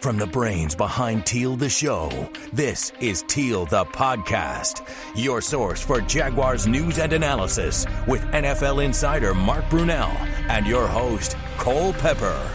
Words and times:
From 0.00 0.16
the 0.16 0.26
brains 0.26 0.74
behind 0.74 1.26
Teal 1.26 1.56
the 1.56 1.68
Show, 1.68 2.30
this 2.54 2.90
is 3.00 3.22
Teal 3.28 3.66
the 3.66 3.84
Podcast, 3.84 4.88
your 5.14 5.42
source 5.42 5.82
for 5.82 6.00
Jaguars 6.00 6.66
news 6.66 6.98
and 6.98 7.12
analysis 7.12 7.84
with 8.08 8.22
NFL 8.32 8.82
insider 8.82 9.34
Mark 9.34 9.62
Brunell 9.66 10.10
and 10.48 10.66
your 10.66 10.86
host, 10.86 11.36
Cole 11.58 11.92
Pepper. 11.92 12.50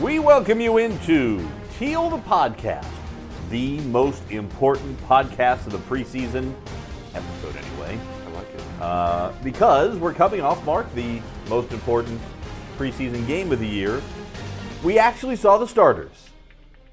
We 0.00 0.20
welcome 0.20 0.58
you 0.58 0.78
into 0.78 1.46
Teal 1.78 2.08
the 2.08 2.16
Podcast, 2.16 2.88
the 3.50 3.80
most 3.80 4.22
important 4.30 4.98
podcast 5.02 5.66
of 5.66 5.72
the 5.72 5.78
preseason 5.80 6.54
episode, 7.14 7.56
anyway. 7.56 7.98
I 8.26 8.30
like 8.30 8.48
it. 8.54 8.62
Uh, 8.80 9.32
because 9.44 9.98
we're 9.98 10.14
coming 10.14 10.40
off, 10.40 10.64
Mark, 10.64 10.92
the 10.94 11.20
most 11.50 11.72
important 11.72 12.18
preseason 12.78 13.26
game 13.26 13.52
of 13.52 13.58
the 13.60 13.68
year. 13.68 14.00
We 14.82 14.98
actually 14.98 15.36
saw 15.36 15.58
the 15.58 15.68
starters. 15.68 16.30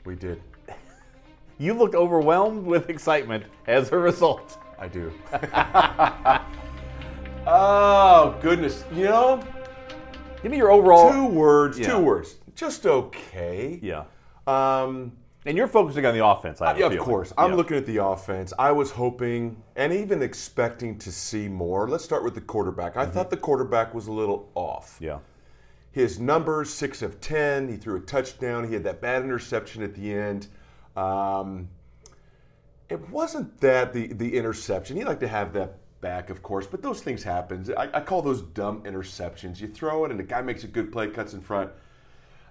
We 0.09 0.16
did. 0.16 0.41
You 1.62 1.73
looked 1.73 1.94
overwhelmed 1.94 2.66
with 2.66 2.90
excitement 2.90 3.44
as 3.68 3.91
a 3.91 3.98
result. 3.98 4.58
I 4.80 4.88
do. 4.88 5.12
oh 7.45 8.40
goodness! 8.41 8.85
You 8.94 9.04
know, 9.04 9.44
Give 10.41 10.52
me 10.52 10.58
your 10.58 10.72
overall. 10.72 11.12
two 11.12 11.26
words. 11.26 11.77
Yeah. 11.77 11.90
Two 11.90 11.99
words. 11.99 12.38
Just 12.55 12.85
okay. 12.85 13.77
Yeah. 13.84 14.05
Um. 14.48 15.12
And 15.45 15.58
you're 15.58 15.68
focusing 15.68 16.05
on 16.05 16.13
the 16.18 16.26
offense, 16.26 16.62
I 16.62 16.70
have 16.70 16.80
Yeah, 16.80 16.85
of 16.88 16.98
course. 16.99 17.34
I'm 17.38 17.52
Yeah. 17.52 17.57
looking 17.57 17.76
at 17.76 17.85
the 17.85 17.98
offense. 17.98 18.54
I 18.57 18.71
was 18.71 18.91
hoping 18.91 19.62
and 19.76 19.91
even 19.91 20.21
expecting 20.21 20.98
to 20.99 21.12
see 21.12 21.49
more. 21.49 21.90
Let's 21.90 22.05
start 22.05 22.23
with 22.23 22.35
the 22.35 22.41
quarterback. 22.41 22.96
I 22.96 23.05
thought 23.05 23.30
the 23.30 23.38
quarterback 23.38 23.94
was 23.94 24.07
a 24.07 24.13
little 24.13 24.49
off. 24.55 24.96
Mm-hmm. 24.96 25.04
Yeah. 25.04 25.18
His 25.99 26.17
numbers, 26.17 26.73
six 26.73 27.02
of 27.02 27.20
ten. 27.20 27.67
He 27.67 27.76
threw 27.76 27.98
a 27.98 27.99
touchdown. 27.99 28.66
He 28.66 28.73
had 28.73 28.85
that 28.85 29.02
bad 29.02 29.21
interception 29.21 29.84
at 29.84 29.94
the 29.94 30.13
end. 30.13 30.48
Um, 30.95 31.68
it 32.87 33.10
wasn't 33.10 33.60
that 33.60 33.91
the 33.91 34.07
the 34.13 34.37
interception. 34.37 34.96
He 34.96 35.04
liked 35.04 35.20
to 35.20 35.27
have 35.27 35.51
that 35.54 35.76
back, 35.99 36.29
of 36.29 36.41
course, 36.41 36.65
but 36.65 36.82
those 36.82 37.01
things 37.01 37.21
happen. 37.21 37.65
I, 37.77 37.90
I 37.96 37.99
call 37.99 38.21
those 38.21 38.41
dumb 38.41 38.82
interceptions. 38.84 39.59
You 39.59 39.68
throw 39.68 40.05
it, 40.05 40.12
and 40.12 40.18
the 40.18 40.24
guy 40.24 40.41
makes 40.41 40.63
a 40.63 40.68
good 40.68 40.90
play, 40.90 41.09
cuts 41.09 41.34
in 41.34 41.41
front. 41.41 41.70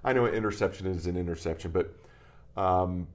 I 0.04 0.12
know 0.12 0.26
an 0.26 0.34
interception 0.34 0.86
is 0.86 1.06
an 1.06 1.16
interception, 1.16 1.70
but 1.70 1.94
um, 2.54 3.08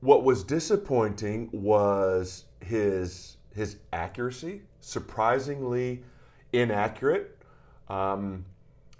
what 0.00 0.24
was 0.24 0.42
disappointing 0.42 1.48
was 1.52 2.46
his 2.58 3.36
his 3.54 3.76
accuracy, 3.92 4.62
surprisingly 4.80 6.02
inaccurate. 6.52 7.38
Um, 7.88 8.44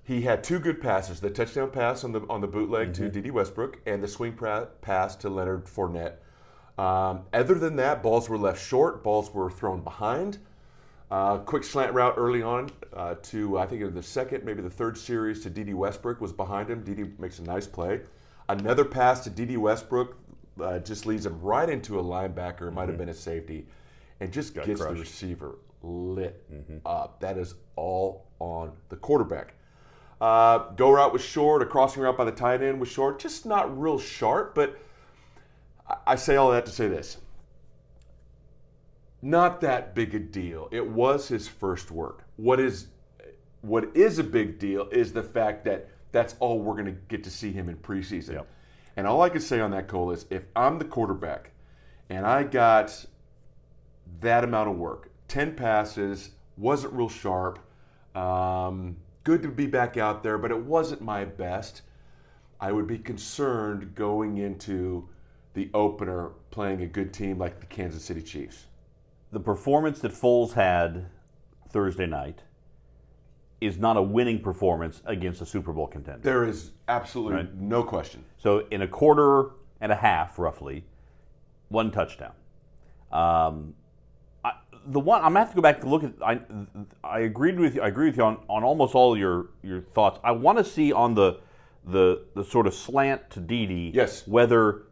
he 0.07 0.23
had 0.23 0.45
two 0.45 0.61
good 0.61 0.81
passes: 0.81 1.21
the 1.21 1.31
touchdown 1.31 1.71
pass 1.71 2.05
on 2.05 2.13
the 2.13 2.21
on 2.31 2.41
the 2.41 2.47
bootleg 2.47 2.95
to 2.95 3.09
Dede 3.09 3.33
Westbrook, 3.33 3.81
and 3.87 4.03
the 4.03 4.09
swing 4.09 4.35
pra- 4.35 4.69
pass 4.81 5.17
to 5.17 5.29
Leonard 5.29 5.67
Fournette. 5.67 6.15
Um, 6.79 7.23
other 7.33 7.55
than 7.55 7.77
that, 7.77 8.03
balls 8.03 8.29
were 8.29 8.39
left 8.39 8.65
short. 8.65 9.03
Balls 9.03 9.33
were 9.35 9.51
thrown 9.51 9.81
behind. 9.81 10.39
Uh, 11.11 11.39
quick 11.39 11.65
slant 11.65 11.93
route 11.95 12.15
early 12.17 12.43
on 12.43 12.69
uh, 12.93 13.15
to 13.23 13.59
I 13.59 13.67
think 13.67 13.83
was 13.83 13.95
the 13.95 14.03
second, 14.03 14.45
maybe 14.45 14.63
the 14.63 14.71
third 14.71 14.97
series 14.99 15.43
to 15.43 15.51
Dede 15.51 15.75
Westbrook 15.75 16.21
was 16.21 16.33
behind 16.33 16.69
him. 16.71 16.83
Dede 16.83 17.19
makes 17.19 17.39
a 17.39 17.43
nice 17.43 17.67
play. 17.67 18.01
Another 18.49 18.85
pass 18.85 19.25
to 19.25 19.31
Dede 19.31 19.59
Westbrook 19.59 20.17
uh, 20.61 20.79
just 20.79 21.05
leads 21.07 21.27
him 21.27 21.41
right 21.41 21.69
into 21.69 21.99
a 21.99 22.03
linebacker. 22.03 22.69
It 22.69 22.73
might 22.73 22.89
have 22.89 22.99
been 22.99 23.09
a 23.09 23.15
safety, 23.15 23.67
and 24.21 24.33
just 24.33 24.55
gets 24.55 24.67
the 24.67 24.75
crushed. 24.75 24.91
Mm-hmm. 24.93 25.01
receiver 25.01 25.59
lit 25.83 26.45
up. 26.85 27.21
That 27.21 27.39
is 27.39 27.55
all 27.75 28.27
on 28.39 28.73
the 28.89 28.97
quarterback. 28.97 29.55
Uh, 30.21 30.71
go 30.71 30.91
route 30.91 31.13
was 31.13 31.23
short. 31.23 31.63
A 31.63 31.67
crossing 31.67 32.03
route 32.03 32.17
by 32.17 32.25
the 32.25 32.33
tight 32.33 32.63
end 32.63 32.81
was 32.81 32.89
short. 32.89 33.19
Just 33.19 33.45
not 33.47 33.79
real 33.79 33.99
sharp, 33.99 34.55
but 34.55 34.79
I- 35.89 35.97
I 36.07 36.17
say 36.17 36.37
all 36.37 36.51
that 36.53 36.67
to 36.67 36.73
say 36.73 36.89
this 36.89 37.19
not 39.23 39.61
that 39.61 39.95
big 39.95 40.15
a 40.15 40.19
deal. 40.21 40.69
It 40.71 40.89
was 40.89 41.29
his 41.29 41.49
first 41.49 41.91
work. 41.91 42.25
What 42.37 42.61
is 42.61 42.89
what 43.63 43.97
is 43.97 44.21
a 44.21 44.25
big 44.25 44.59
deal 44.61 44.89
is 44.93 45.13
the 45.13 45.23
fact 45.23 45.65
that 45.65 45.89
that's 46.13 46.37
all 46.39 46.61
we're 46.61 46.75
going 46.75 46.87
to 46.87 47.01
get 47.09 47.25
to 47.25 47.31
see 47.31 47.51
him 47.51 47.69
in 47.69 47.77
preseason. 47.77 48.35
Yep. 48.35 48.47
And 48.97 49.07
all 49.07 49.23
I 49.23 49.29
can 49.29 49.41
say 49.41 49.59
on 49.61 49.73
that, 49.73 49.89
Cole, 49.89 50.13
is 50.13 50.27
if 50.31 50.45
I'm 50.55 50.79
the 50.79 50.85
quarterback 50.85 51.51
and 52.09 52.25
I 52.25 52.45
got 52.45 53.05
that 54.21 54.45
amount 54.45 54.71
of 54.71 54.77
work, 54.77 55.11
10 55.27 55.57
passes, 55.57 56.31
wasn't 56.57 56.93
real 56.93 57.09
sharp, 57.09 57.59
um, 58.15 58.97
good 59.27 59.43
to 59.43 59.49
be 59.49 59.67
back 59.67 59.97
out 59.97 60.23
there, 60.23 60.39
but 60.39 60.53
it 60.53 60.63
wasn't 60.65 61.01
my 61.03 61.25
best, 61.25 61.83
I 62.61 62.71
would 62.71 62.87
be 62.87 62.97
concerned 62.97 63.97
going 63.97 64.39
into 64.39 65.09
the 65.55 65.69
opener 65.75 66.31
playing 66.53 66.81
a 66.83 66.87
good 66.87 67.13
team 67.13 67.37
like 67.37 67.59
the 67.59 67.67
Kansas 67.67 68.05
City 68.05 68.23
Chiefs. 68.23 68.67
the 69.33 69.41
performance 69.41 69.99
that 69.99 70.13
Foles 70.13 70.53
had 70.53 71.07
Thursday 71.71 72.07
night 72.07 72.43
is 73.61 73.77
not 73.77 73.97
a 73.97 74.03
winning 74.03 74.41
performance 74.41 75.03
against 75.05 75.41
a 75.43 75.47
Super 75.47 75.73
Bowl 75.73 75.89
contender. 75.89 76.21
There 76.23 76.45
is 76.45 76.71
absolutely 76.87 77.35
Right. 77.35 77.55
no 77.57 77.83
question. 77.83 78.25
So 78.39 78.61
in 78.71 78.83
a 78.83 78.89
quarter 78.89 79.51
and 79.81 79.91
a 79.91 79.97
half, 79.97 80.39
roughly, 80.39 80.85
one 81.69 81.91
touchdown. 81.91 82.33
Um, 83.11 83.75
the 84.89 85.01
one 85.01 85.19
I'm 85.21 85.29
gonna 85.33 85.41
have 85.41 85.51
to 85.51 85.57
go 85.57 85.63
back 85.63 85.81
to 85.81 85.89
look 85.89 86.05
at. 86.05 86.13
I 86.25 86.41
I 87.05 87.21
agreed 87.21 87.59
with 87.59 87.75
you. 87.75 87.83
I 87.83 87.89
agree 87.89 88.07
with 88.09 88.17
you 88.17 88.25
on, 88.25 88.39
on 88.49 88.63
almost 88.65 88.95
all 88.95 89.17
your 89.17 89.47
your 89.63 89.81
thoughts. 89.81 90.19
I 90.25 90.33
want 90.33 90.59
to 90.59 90.65
see 90.65 90.93
on 90.93 91.15
the 91.15 91.41
the 91.85 92.25
the 92.35 92.45
sort 92.45 92.67
of 92.67 92.75
slant 92.75 93.31
to 93.31 93.41
Dede. 93.41 93.95
Yes. 93.95 94.27
Whether 94.27 94.83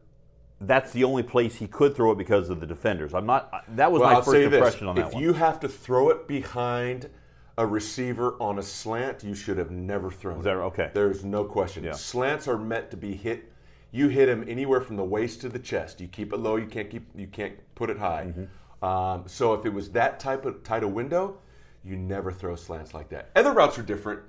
that's 0.60 0.93
the 0.93 1.05
only 1.05 1.22
place 1.22 1.56
he 1.56 1.66
could 1.66 1.94
throw 1.94 2.12
it 2.12 2.19
because 2.19 2.49
of 2.49 2.60
the 2.60 2.66
defenders. 2.66 3.15
I'm 3.15 3.27
not. 3.27 3.65
That 3.77 3.91
was 3.93 4.00
Well, 4.00 4.10
my 4.10 4.16
I'll 4.16 4.22
first 4.22 4.32
say 4.37 4.44
this: 4.47 4.55
impression 4.55 4.87
on 4.88 4.94
that 4.97 5.09
if 5.09 5.12
one. 5.15 5.22
If 5.22 5.27
you 5.27 5.32
have 5.34 5.60
to 5.60 5.69
throw 5.69 6.11
it 6.11 6.26
behind 6.28 7.11
a 7.56 7.66
receiver 7.66 8.34
on 8.41 8.59
a 8.59 8.62
slant, 8.62 9.22
you 9.22 9.34
should 9.34 9.59
have 9.59 9.71
never 9.71 10.11
thrown 10.11 10.43
that- 10.43 10.50
it. 10.56 10.61
okay. 10.61 10.91
There's 10.93 11.25
no 11.25 11.44
question. 11.44 11.84
Yeah. 11.84 11.93
Slants 11.93 12.49
are 12.49 12.59
meant 12.59 12.91
to 12.91 12.97
be 12.97 13.15
hit. 13.15 13.53
You 13.93 14.09
hit 14.09 14.26
them 14.26 14.44
anywhere 14.49 14.81
from 14.81 14.97
the 14.97 15.05
waist 15.05 15.41
to 15.43 15.49
the 15.49 15.61
chest. 15.61 16.00
You 16.00 16.09
keep 16.09 16.32
it 16.32 16.38
low. 16.38 16.56
You 16.56 16.66
can't 16.66 16.91
keep. 16.91 17.06
You 17.15 17.28
can't 17.28 17.55
put 17.76 17.91
it 17.91 17.99
high. 17.99 18.26
Mm-hmm. 18.28 18.44
Um, 18.84 19.25
so 19.27 19.55
if 19.55 19.65
it 19.65 19.72
was 19.72 19.91
that 19.93 20.21
type 20.21 20.45
of 20.45 20.62
tight 20.62 20.83
a 20.83 20.89
window, 20.89 21.39
you 21.83 21.97
never 21.97 22.31
throw 22.31 22.55
slants 22.55 22.93
like 22.93 23.09
that. 23.09 23.31
Other 23.34 23.53
routes 23.53 23.78
are 23.78 23.83
different, 23.83 24.21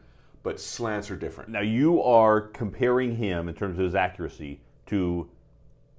but 0.44 0.60
slants 0.62 1.12
are 1.12 1.18
different. 1.18 1.50
Now 1.50 1.60
you 1.62 2.02
are 2.02 2.40
comparing 2.40 3.18
him 3.18 3.50
in 3.50 3.56
terms 3.56 3.78
of 3.78 3.84
his 3.84 3.96
accuracy 3.96 4.62
to 4.86 5.30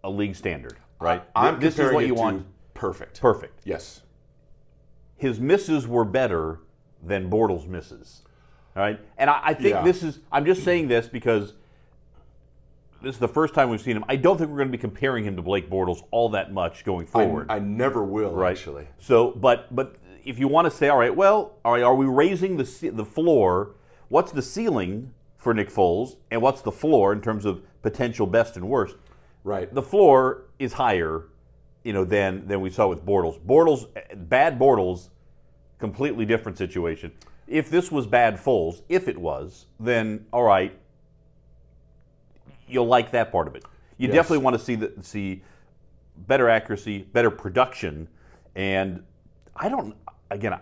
a 0.05 0.09
league 0.11 0.37
standard, 0.37 0.77
right? 1.01 1.23
I'm 1.35 1.61
this 1.61 1.79
is 1.79 1.93
what 1.93 2.07
you 2.07 2.15
want. 2.15 2.47
Perfect. 2.73 3.21
Perfect. 3.21 3.61
Yes. 3.65 4.03
His 5.17 5.39
misses 5.39 5.87
were 5.87 6.05
better 6.05 6.61
than 7.03 7.31
Bortles' 7.31 7.67
misses. 7.67 8.23
All 8.75 8.83
right, 8.83 9.01
and 9.17 9.31
I, 9.31 9.41
I 9.43 9.55
think 9.55 9.71
Yeah. 9.75 9.83
this 9.83 10.03
is. 10.03 10.21
I'm 10.31 10.45
just 10.45 10.63
saying 10.63 10.89
this 10.89 11.09
because 11.09 11.55
this 13.03 13.15
is 13.15 13.21
the 13.21 13.29
first 13.29 13.55
time 13.55 13.71
we've 13.71 13.81
seen 13.81 13.97
him. 13.97 14.05
I 14.09 14.17
don't 14.17 14.39
think 14.39 14.51
we're 14.51 14.57
going 14.57 14.69
to 14.69 14.73
be 14.73 14.81
comparing 14.81 15.25
him 15.25 15.37
to 15.37 15.43
Blake 15.43 15.71
Bortles 15.71 16.03
all 16.11 16.31
that 16.31 16.53
much 16.53 16.85
going 16.85 17.07
forward. 17.07 17.47
I 17.51 17.59
never 17.59 18.03
will 18.03 18.33
right? 18.33 18.51
actually. 18.51 18.87
So, 18.99 19.31
but 19.31 19.75
but 19.75 19.97
if 20.25 20.39
you 20.39 20.49
want 20.49 20.67
to 20.67 20.71
say, 20.71 20.89
all 20.89 20.99
right, 20.99 21.15
well, 21.15 21.55
all 21.65 21.75
right, 21.75 21.83
are 21.83 21.95
we 21.95 22.07
raising 22.07 22.57
the 22.57 22.91
the 22.93 23.05
floor? 23.05 23.75
What's 24.09 24.33
the 24.33 24.43
ceiling 24.43 25.13
for 25.37 25.55
Nick 25.55 25.71
Foles, 25.71 26.17
and 26.31 26.43
what's 26.43 26.63
the 26.63 26.73
floor 26.73 27.13
in 27.13 27.21
terms 27.21 27.45
of 27.45 27.63
potential 27.83 28.27
best 28.27 28.57
and 28.57 28.69
worst? 28.69 28.97
Right. 29.45 29.73
the 29.73 29.83
floor 29.83 30.43
is 30.59 30.73
higher, 30.73 31.29
you 31.85 31.93
know, 31.93 32.05
than 32.05 32.49
than 32.49 32.61
we 32.61 32.71
saw 32.71 32.89
with 32.89 33.07
Bortles. 33.07 33.39
Bortles, 33.41 33.87
bad 34.29 34.59
Bortles, 34.59 35.11
completely 35.79 36.25
different 36.25 36.59
situation. 36.59 37.13
If 37.47 37.71
this 37.71 37.93
was 37.93 38.09
bad 38.09 38.39
Foles, 38.39 38.83
if 38.89 39.07
it 39.07 39.17
was, 39.17 39.67
then 39.79 40.27
all 40.33 40.43
right, 40.43 40.77
you'll 42.69 42.87
like 42.87 43.11
that 43.13 43.31
part 43.33 43.47
of 43.49 43.55
it. 43.55 43.65
You 43.99 44.09
Yes. 44.09 44.15
definitely 44.17 44.45
want 44.45 44.57
to 44.59 44.63
see 44.65 44.75
the, 44.75 44.93
see 45.03 45.43
better 46.27 46.49
accuracy, 46.49 46.99
better 47.13 47.31
production, 47.31 48.09
and 48.55 49.03
I 49.55 49.69
don't. 49.69 49.95
Again, 50.31 50.53
I, 50.55 50.61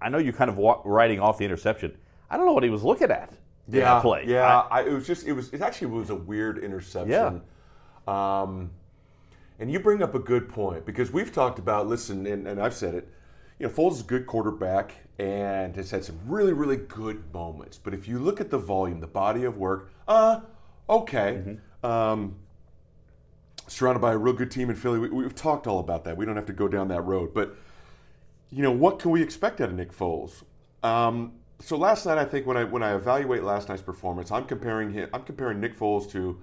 I 0.00 0.08
know 0.08 0.18
you're 0.18 0.32
kind 0.32 0.50
of 0.50 0.56
wa- 0.56 0.80
writing 0.84 1.20
off 1.20 1.38
the 1.38 1.44
interception. 1.44 1.96
I 2.30 2.36
don't 2.36 2.46
know 2.46 2.52
what 2.52 2.62
he 2.64 2.70
was 2.70 2.82
looking 2.82 3.10
at. 3.10 3.30
in 3.68 3.80
that 3.80 4.02
play. 4.02 4.24
Yeah, 4.26 4.46
I- 4.70 4.80
I, 4.80 4.86
it 4.86 4.92
was 4.92 5.06
just 5.06 5.26
it 5.26 5.32
was 5.32 5.50
it 5.52 5.62
actually 5.62 5.88
was 5.88 6.10
a 6.10 6.14
weird 6.16 6.58
interception. 6.58 7.42
Um, 8.08 8.70
and 9.58 9.70
you 9.70 9.78
bring 9.80 10.02
up 10.02 10.14
a 10.14 10.18
good 10.18 10.48
point 10.48 10.84
because 10.86 11.12
we've 11.12 11.32
talked 11.32 11.58
about 11.58 11.86
listen, 11.86 12.26
and, 12.26 12.46
and 12.46 12.60
I've 12.60 12.74
said 12.74 12.94
it. 12.94 13.08
You 13.58 13.66
know, 13.66 13.72
Foles 13.72 13.92
is 13.92 14.00
a 14.00 14.04
good 14.04 14.26
quarterback 14.26 14.94
and 15.18 15.76
has 15.76 15.90
had 15.90 16.02
some 16.04 16.18
really 16.26 16.54
really 16.54 16.78
good 16.78 17.22
moments. 17.32 17.78
But 17.78 17.92
if 17.94 18.08
you 18.08 18.18
look 18.18 18.40
at 18.40 18.50
the 18.50 18.58
volume, 18.58 19.00
the 19.00 19.06
body 19.06 19.44
of 19.44 19.58
work, 19.58 19.90
uh, 20.08 20.40
okay. 20.90 21.42
Mm-hmm. 21.44 21.86
Um, 21.86 22.36
surrounded 23.66 24.00
by 24.00 24.12
a 24.12 24.18
real 24.18 24.34
good 24.34 24.50
team 24.50 24.68
in 24.70 24.76
Philly. 24.76 24.98
We, 24.98 25.08
we've 25.08 25.34
talked 25.34 25.66
all 25.66 25.78
about 25.78 26.04
that. 26.04 26.16
We 26.16 26.26
don't 26.26 26.36
have 26.36 26.46
to 26.46 26.52
go 26.52 26.68
down 26.68 26.88
that 26.88 27.02
road. 27.02 27.32
But 27.32 27.56
you 28.50 28.62
know, 28.62 28.72
what 28.72 28.98
can 28.98 29.10
we 29.12 29.22
expect 29.22 29.60
out 29.60 29.68
of 29.68 29.74
Nick 29.76 29.92
Foles? 29.92 30.42
Um, 30.82 31.34
so 31.60 31.76
last 31.76 32.04
night, 32.06 32.18
I 32.18 32.24
think 32.24 32.46
when 32.46 32.56
I 32.56 32.64
when 32.64 32.82
I 32.82 32.94
evaluate 32.94 33.44
last 33.44 33.68
night's 33.68 33.82
performance, 33.82 34.30
I'm 34.30 34.44
comparing 34.44 34.92
him. 34.92 35.08
I'm 35.12 35.22
comparing 35.22 35.60
Nick 35.60 35.78
Foles 35.78 36.10
to 36.12 36.40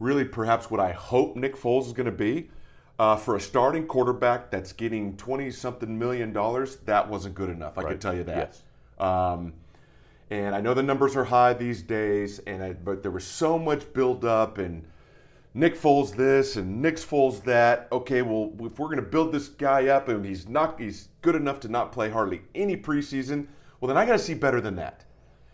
really 0.00 0.24
perhaps 0.24 0.70
what 0.70 0.80
I 0.80 0.92
hope 0.92 1.36
Nick 1.36 1.56
Foles 1.56 1.86
is 1.86 1.92
going 1.92 2.06
to 2.06 2.12
be. 2.12 2.50
Uh, 2.96 3.16
for 3.16 3.34
a 3.34 3.40
starting 3.40 3.86
quarterback 3.88 4.52
that's 4.52 4.72
getting 4.72 5.16
20 5.16 5.50
something 5.50 5.98
million 5.98 6.32
dollars, 6.32 6.76
that 6.84 7.08
wasn't 7.08 7.34
good 7.34 7.50
enough. 7.50 7.76
I 7.76 7.82
Right. 7.82 7.90
can 7.90 7.98
tell 7.98 8.14
you 8.14 8.22
that. 8.22 8.36
Yes. 8.36 8.62
Um, 9.04 9.54
and 10.30 10.54
I 10.54 10.60
know 10.60 10.74
the 10.74 10.82
numbers 10.82 11.16
are 11.16 11.24
high 11.24 11.52
these 11.52 11.82
days, 11.82 12.38
and 12.40 12.62
I, 12.62 12.72
but 12.72 13.02
there 13.02 13.10
was 13.10 13.24
so 13.24 13.58
much 13.58 13.92
build 13.92 14.24
up 14.24 14.58
and 14.58 14.84
Nick 15.56 15.80
Foles 15.80 16.14
this 16.16 16.56
and 16.56 16.82
Nick 16.82 16.96
Foles 16.96 17.42
that. 17.44 17.88
Okay, 17.92 18.22
well, 18.22 18.52
if 18.60 18.78
we're 18.78 18.86
going 18.86 18.96
to 18.96 19.02
build 19.02 19.32
this 19.32 19.48
guy 19.48 19.86
up 19.86 20.08
and 20.08 20.24
he's 20.24 20.48
not 20.48 20.80
he's 20.80 21.08
good 21.22 21.36
enough 21.36 21.60
to 21.60 21.68
not 21.68 21.92
play 21.92 22.10
hardly 22.10 22.42
any 22.54 22.76
preseason, 22.76 23.46
well 23.80 23.88
then 23.88 23.96
I 23.96 24.04
got 24.04 24.12
to 24.12 24.18
see 24.18 24.34
better 24.34 24.60
than 24.60 24.76
that 24.76 25.04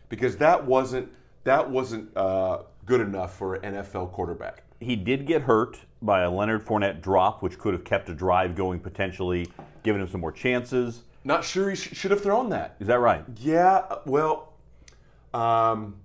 because 0.08 0.36
that 0.38 0.64
wasn't 0.64 1.10
that 1.44 1.70
wasn't 1.70 2.16
uh, 2.16 2.62
good 2.86 3.00
enough 3.00 3.36
for 3.36 3.56
an 3.56 3.74
NFL 3.74 4.12
quarterback. 4.12 4.62
He 4.80 4.96
did 4.96 5.26
get 5.26 5.42
hurt 5.42 5.78
by 6.00 6.22
a 6.22 6.30
Leonard 6.30 6.64
Fournette 6.64 7.02
drop, 7.02 7.42
which 7.42 7.58
could 7.58 7.74
have 7.74 7.84
kept 7.84 8.08
a 8.08 8.14
drive 8.14 8.54
going 8.54 8.80
potentially, 8.80 9.50
given 9.82 10.00
him 10.00 10.08
some 10.08 10.20
more 10.20 10.32
chances. 10.32 11.02
Not 11.24 11.44
sure 11.44 11.68
he 11.68 11.76
sh- 11.76 11.94
should 11.94 12.10
have 12.10 12.22
thrown 12.22 12.48
that. 12.50 12.76
Is 12.80 12.86
that 12.86 13.00
right? 13.00 13.24
Yeah, 13.36 13.84
well, 14.06 14.49
um, 15.34 15.96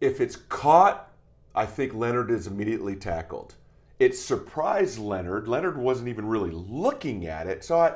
if 0.00 0.20
it's 0.20 0.36
caught, 0.36 1.10
I 1.54 1.66
think 1.66 1.94
Leonard 1.94 2.30
is 2.30 2.46
immediately 2.46 2.96
tackled. 2.96 3.54
It 3.98 4.16
surprised 4.16 4.98
Leonard. 4.98 5.46
Leonard 5.46 5.78
wasn't 5.78 6.08
even 6.08 6.26
really 6.26 6.50
looking 6.50 7.26
at 7.26 7.46
it. 7.46 7.64
So 7.64 7.78
I. 7.78 7.94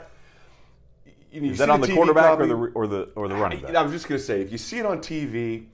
You, 1.32 1.42
you 1.42 1.50
Is 1.50 1.58
that 1.58 1.68
on 1.68 1.80
the 1.80 1.88
TV 1.88 1.94
quarterback 1.94 2.38
or 2.38 2.46
the 2.46 2.54
or 2.54 2.86
the 2.86 3.10
or 3.16 3.28
the 3.28 3.34
running 3.34 3.60
back? 3.60 3.74
I 3.74 3.82
was 3.82 3.92
just 3.92 4.08
going 4.08 4.18
to 4.18 4.24
say, 4.24 4.40
if 4.40 4.52
you 4.52 4.58
see 4.58 4.78
it 4.78 4.86
on 4.86 4.98
TV, 4.98 5.66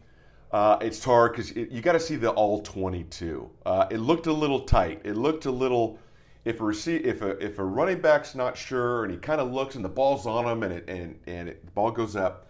uh, 0.51 0.79
it's 0.81 1.05
hard 1.05 1.33
because 1.33 1.55
you 1.55 1.81
got 1.83 1.93
to 1.93 2.01
see 2.01 2.17
the 2.17 2.31
all 2.31 2.63
22. 2.63 3.51
Uh, 3.65 3.87
it 3.91 3.99
looked 3.99 4.27
a 4.27 4.33
little 4.33 4.61
tight. 4.61 5.03
It 5.05 5.17
looked 5.17 5.47
a 5.47 5.51
little. 5.51 5.99
If 6.45 6.61
a 6.61 6.65
receive, 6.65 7.07
if 7.07 7.23
a 7.23 7.31
if 7.45 7.59
a 7.59 7.65
running 7.65 8.01
back's 8.01 8.35
not 8.35 8.57
sure 8.57 9.05
and 9.05 9.13
he 9.13 9.19
kind 9.19 9.41
of 9.41 9.53
looks 9.53 9.77
and 9.77 9.85
the 9.85 9.89
ball's 9.89 10.27
on 10.27 10.45
him 10.47 10.63
and 10.63 10.73
it, 10.73 10.89
and 10.89 11.19
and 11.27 11.49
it, 11.49 11.65
the 11.65 11.71
ball 11.71 11.91
goes 11.91 12.17
up. 12.17 12.49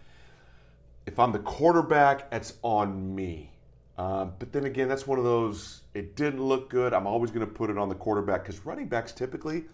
If 1.07 1.19
I'm 1.19 1.33
the 1.33 1.41
quarterback, 1.41 2.29
it's 2.33 2.55
on 2.63 3.15
me. 3.15 3.51
Um, 3.99 4.33
but 4.39 4.53
then 4.53 4.65
again, 4.65 4.89
that's 4.89 5.07
one 5.07 5.19
of 5.19 5.25
those. 5.25 5.83
It 5.95 6.17
didn't 6.17 6.43
look 6.43 6.71
good. 6.71 6.95
I'm 6.95 7.07
always 7.07 7.31
going 7.31 7.47
to 7.47 7.53
put 7.53 7.71
it 7.71 7.79
on 7.79 7.89
the 7.89 7.95
quarterback 7.95 8.45
because 8.45 8.65
running 8.65 8.89
backs 8.89 9.13
typically 9.13 9.65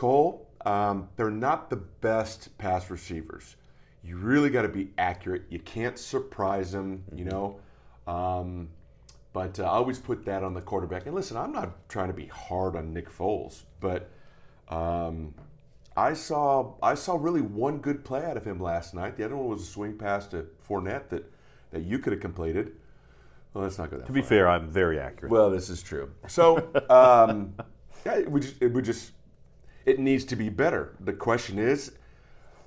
Cole, 0.00 0.48
um, 0.64 1.08
they're 1.16 1.30
not 1.30 1.68
the 1.68 1.76
best 1.76 2.56
pass 2.58 2.90
receivers. 2.90 3.56
You 4.02 4.16
really 4.16 4.48
got 4.48 4.62
to 4.62 4.68
be 4.68 4.88
accurate. 4.96 5.42
You 5.50 5.58
can't 5.58 5.98
surprise 5.98 6.72
them, 6.72 7.04
you 7.14 7.26
know. 7.26 7.60
Um, 8.06 8.70
but 9.32 9.60
uh, 9.60 9.64
I 9.64 9.68
always 9.68 9.98
put 9.98 10.24
that 10.24 10.42
on 10.42 10.54
the 10.54 10.62
quarterback. 10.62 11.04
And 11.06 11.14
listen, 11.14 11.36
I'm 11.36 11.52
not 11.52 11.88
trying 11.88 12.08
to 12.08 12.14
be 12.14 12.26
hard 12.26 12.76
on 12.76 12.94
Nick 12.94 13.10
Foles, 13.10 13.64
but 13.80 14.10
um, 14.68 15.34
I 15.96 16.12
saw 16.14 16.74
I 16.82 16.94
saw 16.94 17.16
really 17.16 17.40
one 17.40 17.78
good 17.78 18.04
play 18.04 18.24
out 18.24 18.36
of 18.36 18.44
him 18.44 18.60
last 18.60 18.94
night. 18.94 19.16
The 19.16 19.24
other 19.24 19.36
one 19.36 19.48
was 19.48 19.62
a 19.62 19.66
swing 19.66 19.96
pass 19.98 20.26
to 20.28 20.46
Fournette 20.68 21.08
that 21.10 21.30
that 21.72 21.82
you 21.82 21.98
could 21.98 22.12
have 22.12 22.22
completed. 22.22 22.72
Well, 23.54 23.64
let's 23.64 23.78
not 23.78 23.90
go 23.90 23.96
that 23.98 24.06
to 24.06 24.12
be 24.12 24.22
fair, 24.22 24.48
I'm 24.48 24.68
very 24.68 25.00
accurate. 25.00 25.32
well, 25.32 25.50
this 25.50 25.68
is 25.70 25.82
true. 25.82 26.10
So, 26.28 26.56
um, 26.90 27.54
yeah, 28.06 28.14
it 28.18 28.30
would, 28.30 28.42
just, 28.42 28.62
it 28.62 28.68
would 28.72 28.84
just, 28.84 29.10
it 29.84 29.98
needs 29.98 30.24
to 30.26 30.36
be 30.36 30.48
better. 30.48 30.94
The 31.00 31.12
question 31.12 31.58
is, 31.58 31.92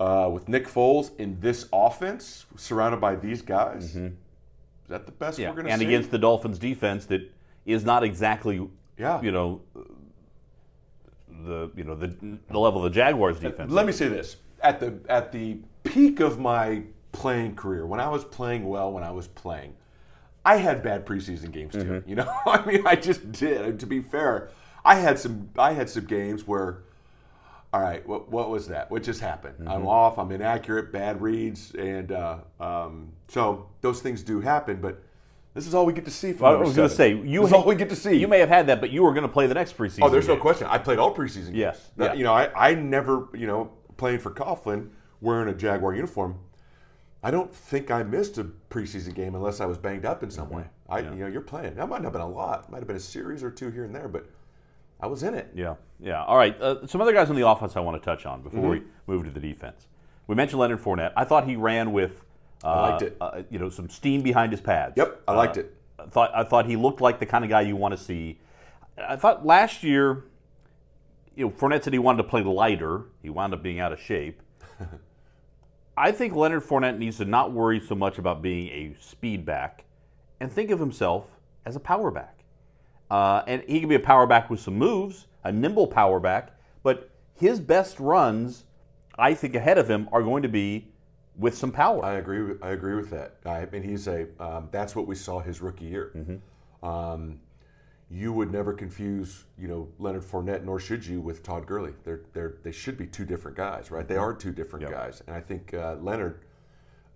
uh, 0.01 0.29
with 0.31 0.49
Nick 0.49 0.67
Foles 0.67 1.17
in 1.17 1.39
this 1.39 1.69
offense, 1.71 2.45
surrounded 2.57 2.99
by 2.99 3.15
these 3.15 3.41
guys, 3.41 3.95
is 3.95 4.11
that 4.89 5.05
the 5.05 5.13
best 5.13 5.39
yeah, 5.39 5.49
we're 5.49 5.55
going 5.55 5.67
to 5.67 5.71
see? 5.71 5.73
and 5.73 5.81
against 5.83 6.11
the 6.11 6.17
Dolphins 6.19 6.59
defense 6.59 7.05
that 7.05 7.31
is 7.65 7.85
not 7.85 8.03
exactly 8.03 8.67
Yeah. 8.97 9.21
you 9.21 9.31
know 9.31 9.61
the 11.45 11.71
you 11.75 11.83
know 11.83 11.95
the 11.95 12.07
the 12.49 12.59
level 12.59 12.83
of 12.83 12.91
the 12.91 12.95
Jaguars 12.95 13.39
defense. 13.39 13.71
Let 13.71 13.85
me 13.85 13.91
say 13.91 14.07
this: 14.07 14.37
at 14.61 14.79
the 14.79 14.99
at 15.09 15.31
the 15.31 15.59
peak 15.83 16.19
of 16.19 16.39
my 16.39 16.83
playing 17.11 17.55
career, 17.55 17.85
when 17.85 17.99
I 17.99 18.09
was 18.09 18.23
playing 18.23 18.67
well, 18.67 18.91
when 18.91 19.03
I 19.03 19.11
was 19.11 19.27
playing, 19.27 19.75
I 20.45 20.57
had 20.57 20.83
bad 20.83 21.05
preseason 21.05 21.51
games 21.51 21.73
too. 21.73 22.03
You 22.05 22.15
know, 22.15 22.33
I 22.45 22.65
mean, 22.65 22.85
I 22.85 22.95
just 22.95 23.31
did. 23.31 23.79
To 23.79 23.85
be 23.85 24.01
fair, 24.01 24.49
I 24.83 24.95
had 24.95 25.19
some 25.19 25.49
I 25.57 25.73
had 25.73 25.89
some 25.89 26.05
games 26.05 26.47
where, 26.47 26.79
all 27.71 27.81
right, 27.81 28.05
what 28.07 28.29
what 28.29 28.49
was 28.49 28.67
that? 28.67 28.91
What 28.91 29.03
just 29.03 29.21
happened? 29.21 29.67
I'm 29.67 29.87
off. 29.87 30.17
I'm 30.17 30.31
inaccurate. 30.31 30.91
Bad 30.91 31.21
reads, 31.21 31.73
and 31.75 32.11
uh, 32.11 32.37
um, 32.59 33.11
so 33.27 33.67
those 33.81 34.01
things 34.01 34.23
do 34.23 34.41
happen. 34.41 34.81
But 34.81 35.01
this 35.53 35.67
is 35.67 35.73
all 35.73 35.85
we 35.85 35.93
get 35.93 36.05
to 36.05 36.11
see 36.11 36.33
from. 36.33 36.45
I 36.47 36.49
number 36.51 36.65
was 36.65 36.75
going 36.75 36.89
to 36.89 36.95
say 36.95 37.09
you 37.13 37.41
this 37.41 37.49
is 37.49 37.53
all 37.53 37.65
we 37.65 37.75
get 37.75 37.89
to 37.89 37.95
see. 37.95 38.15
You 38.15 38.27
may 38.27 38.39
have 38.39 38.49
had 38.49 38.67
that, 38.67 38.79
but 38.81 38.89
you 38.91 39.03
were 39.03 39.11
going 39.13 39.23
to 39.27 39.31
play 39.31 39.47
the 39.47 39.53
next 39.53 39.77
preseason. 39.77 39.99
Oh, 40.01 40.09
there's 40.09 40.27
no 40.27 40.37
question. 40.37 40.67
I 40.67 40.77
played 40.77 40.99
all 40.99 41.13
preseason 41.15 41.45
games. 41.45 41.55
Yes, 41.55 41.91
Now, 41.97 42.05
yeah. 42.05 42.13
You 42.13 42.23
know, 42.23 42.33
I, 42.33 42.69
I 42.71 42.73
never, 42.75 43.27
you 43.33 43.47
know, 43.47 43.71
playing 43.97 44.19
for 44.19 44.31
Coughlin, 44.31 44.89
wearing 45.21 45.49
a 45.49 45.53
Jaguar 45.53 45.93
uniform, 45.93 46.39
I 47.21 47.31
don't 47.31 47.53
think 47.53 47.89
I 47.91 48.03
missed 48.03 48.37
a 48.37 48.45
preseason 48.69 49.13
game 49.15 49.35
unless 49.35 49.61
I 49.61 49.65
was 49.65 49.77
banged 49.77 50.05
up 50.05 50.23
in 50.23 50.29
some 50.31 50.49
way. 50.49 50.65
I, 50.89 50.99
you 50.99 51.11
know, 51.11 51.27
you're 51.27 51.41
playing. 51.41 51.75
That 51.75 51.87
might 51.87 51.97
not 52.01 52.05
have 52.05 52.13
been 52.13 52.21
a 52.21 52.27
lot. 52.29 52.69
Might 52.71 52.79
have 52.79 52.87
been 52.87 52.97
a 52.97 52.99
series 52.99 53.43
or 53.43 53.49
two 53.49 53.71
here 53.71 53.85
and 53.85 53.95
there, 53.95 54.07
but 54.09 54.25
I 54.99 55.07
was 55.07 55.23
in 55.23 55.33
it. 55.33 55.49
Yeah, 55.55 55.75
yeah. 55.99 56.23
All 56.23 56.35
right. 56.37 56.59
Uh, 56.61 56.85
some 56.87 56.99
other 57.01 57.13
guys 57.13 57.29
on 57.29 57.35
the 57.37 57.47
offense 57.47 57.75
I 57.77 57.79
want 57.79 58.01
to 58.01 58.05
touch 58.05 58.25
on 58.25 58.41
before 58.41 58.59
Mm-hmm. 58.75 58.85
we 59.07 59.15
move 59.15 59.23
to 59.25 59.31
the 59.31 59.39
defense. 59.39 59.87
We 60.27 60.35
mentioned 60.35 60.59
Leonard 60.59 60.81
Fournette. 60.81 61.13
I 61.15 61.23
thought 61.23 61.47
he 61.47 61.55
ran 61.55 61.93
with, 61.93 62.21
uh, 62.63 62.81
liked 62.81 63.01
it. 63.01 63.17
Uh, 63.19 63.43
you 63.49 63.59
know, 63.59 63.69
some 63.69 63.89
steam 63.89 64.21
behind 64.21 64.51
his 64.51 64.61
pads. 64.61 64.93
Yep, 64.97 65.21
I 65.27 65.33
liked 65.33 65.57
Uh, 65.57 65.61
it. 65.61 65.75
I 65.99 66.05
thought 66.07 66.31
I 66.35 66.43
thought 66.43 66.65
he 66.65 66.75
looked 66.75 67.01
like 67.01 67.19
the 67.19 67.25
kind 67.25 67.43
of 67.43 67.49
guy 67.49 67.61
you 67.61 67.75
want 67.75 67.97
to 67.97 68.03
see. 68.03 68.39
I 68.97 69.15
thought 69.15 69.45
last 69.45 69.83
year, 69.83 70.25
you 71.35 71.45
know, 71.45 71.51
Fournette 71.51 71.83
said 71.83 71.93
he 71.93 71.99
wanted 71.99 72.23
to 72.23 72.29
play 72.29 72.43
lighter. 72.43 73.05
He 73.21 73.29
wound 73.29 73.53
up 73.53 73.63
being 73.63 73.79
out 73.79 73.91
of 73.93 73.99
shape. 73.99 74.41
I 75.97 76.11
think 76.11 76.33
Leonard 76.35 76.63
Fournette 76.63 76.97
needs 76.97 77.17
to 77.17 77.25
not 77.25 77.51
worry 77.51 77.79
so 77.79 77.95
much 77.95 78.17
about 78.17 78.41
being 78.41 78.67
a 78.69 78.95
speed 78.99 79.45
back 79.45 79.85
and 80.39 80.51
think 80.51 80.71
of 80.71 80.79
himself 80.79 81.27
as 81.65 81.75
a 81.75 81.79
power 81.79 82.11
back. 82.11 82.39
Uh, 83.11 83.43
and 83.45 83.63
he 83.67 83.79
can 83.79 83.89
be 83.89 83.95
a 83.95 83.99
power 83.99 84.25
back 84.25 84.49
with 84.49 84.59
some 84.59 84.75
moves, 84.75 85.27
a 85.43 85.51
nimble 85.51 85.85
power 85.87 86.19
back, 86.19 86.51
but 86.81 87.09
his 87.35 87.59
best 87.59 87.99
runs, 87.99 88.63
I 89.17 89.35
think, 89.35 89.53
ahead 89.55 89.77
of 89.77 89.87
him 89.89 90.09
are 90.11 90.23
going 90.23 90.41
to 90.41 90.49
be 90.49 90.87
with 91.37 91.57
some 91.57 91.71
power. 91.71 92.03
I 92.03 92.13
agree. 92.15 92.41
With, 92.43 92.63
I 92.63 92.69
agree 92.71 92.95
with 92.95 93.09
that. 93.11 93.37
I 93.45 93.65
mean, 93.71 93.83
he's 93.83 94.07
a. 94.07 94.27
Um, 94.39 94.69
that's 94.71 94.95
what 94.95 95.07
we 95.07 95.15
saw 95.15 95.39
his 95.39 95.61
rookie 95.61 95.85
year. 95.85 96.11
Mm-hmm. 96.15 96.87
Um, 96.87 97.39
you 98.09 98.31
would 98.31 98.51
never 98.51 98.73
confuse, 98.73 99.45
you 99.57 99.67
know, 99.67 99.87
Leonard 99.97 100.23
Fournette, 100.23 100.63
nor 100.63 100.79
should 100.79 101.03
you 101.05 101.19
with 101.19 101.41
Todd 101.41 101.65
Gurley. 101.65 101.93
They're 102.03 102.21
they're 102.33 102.55
they 102.63 102.71
should 102.71 102.97
be 102.97 103.07
two 103.07 103.25
different 103.25 103.57
guys, 103.57 103.89
right? 103.91 104.07
They 104.07 104.17
are 104.17 104.33
two 104.33 104.51
different 104.51 104.83
Yep. 104.83 104.91
guys, 104.91 105.23
and 105.25 105.35
I 105.35 105.39
think 105.39 105.73
uh, 105.73 105.95
Leonard 106.01 106.41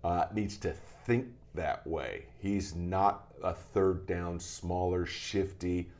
uh, 0.02 0.26
needs 0.34 0.56
to 0.58 0.72
think 1.04 1.26
that 1.54 1.86
way. 1.86 2.26
He's 2.38 2.74
not 2.74 3.28
a 3.42 3.52
third 3.54 4.06
down, 4.06 4.40
smaller, 4.40 5.06
shifty. 5.06 5.90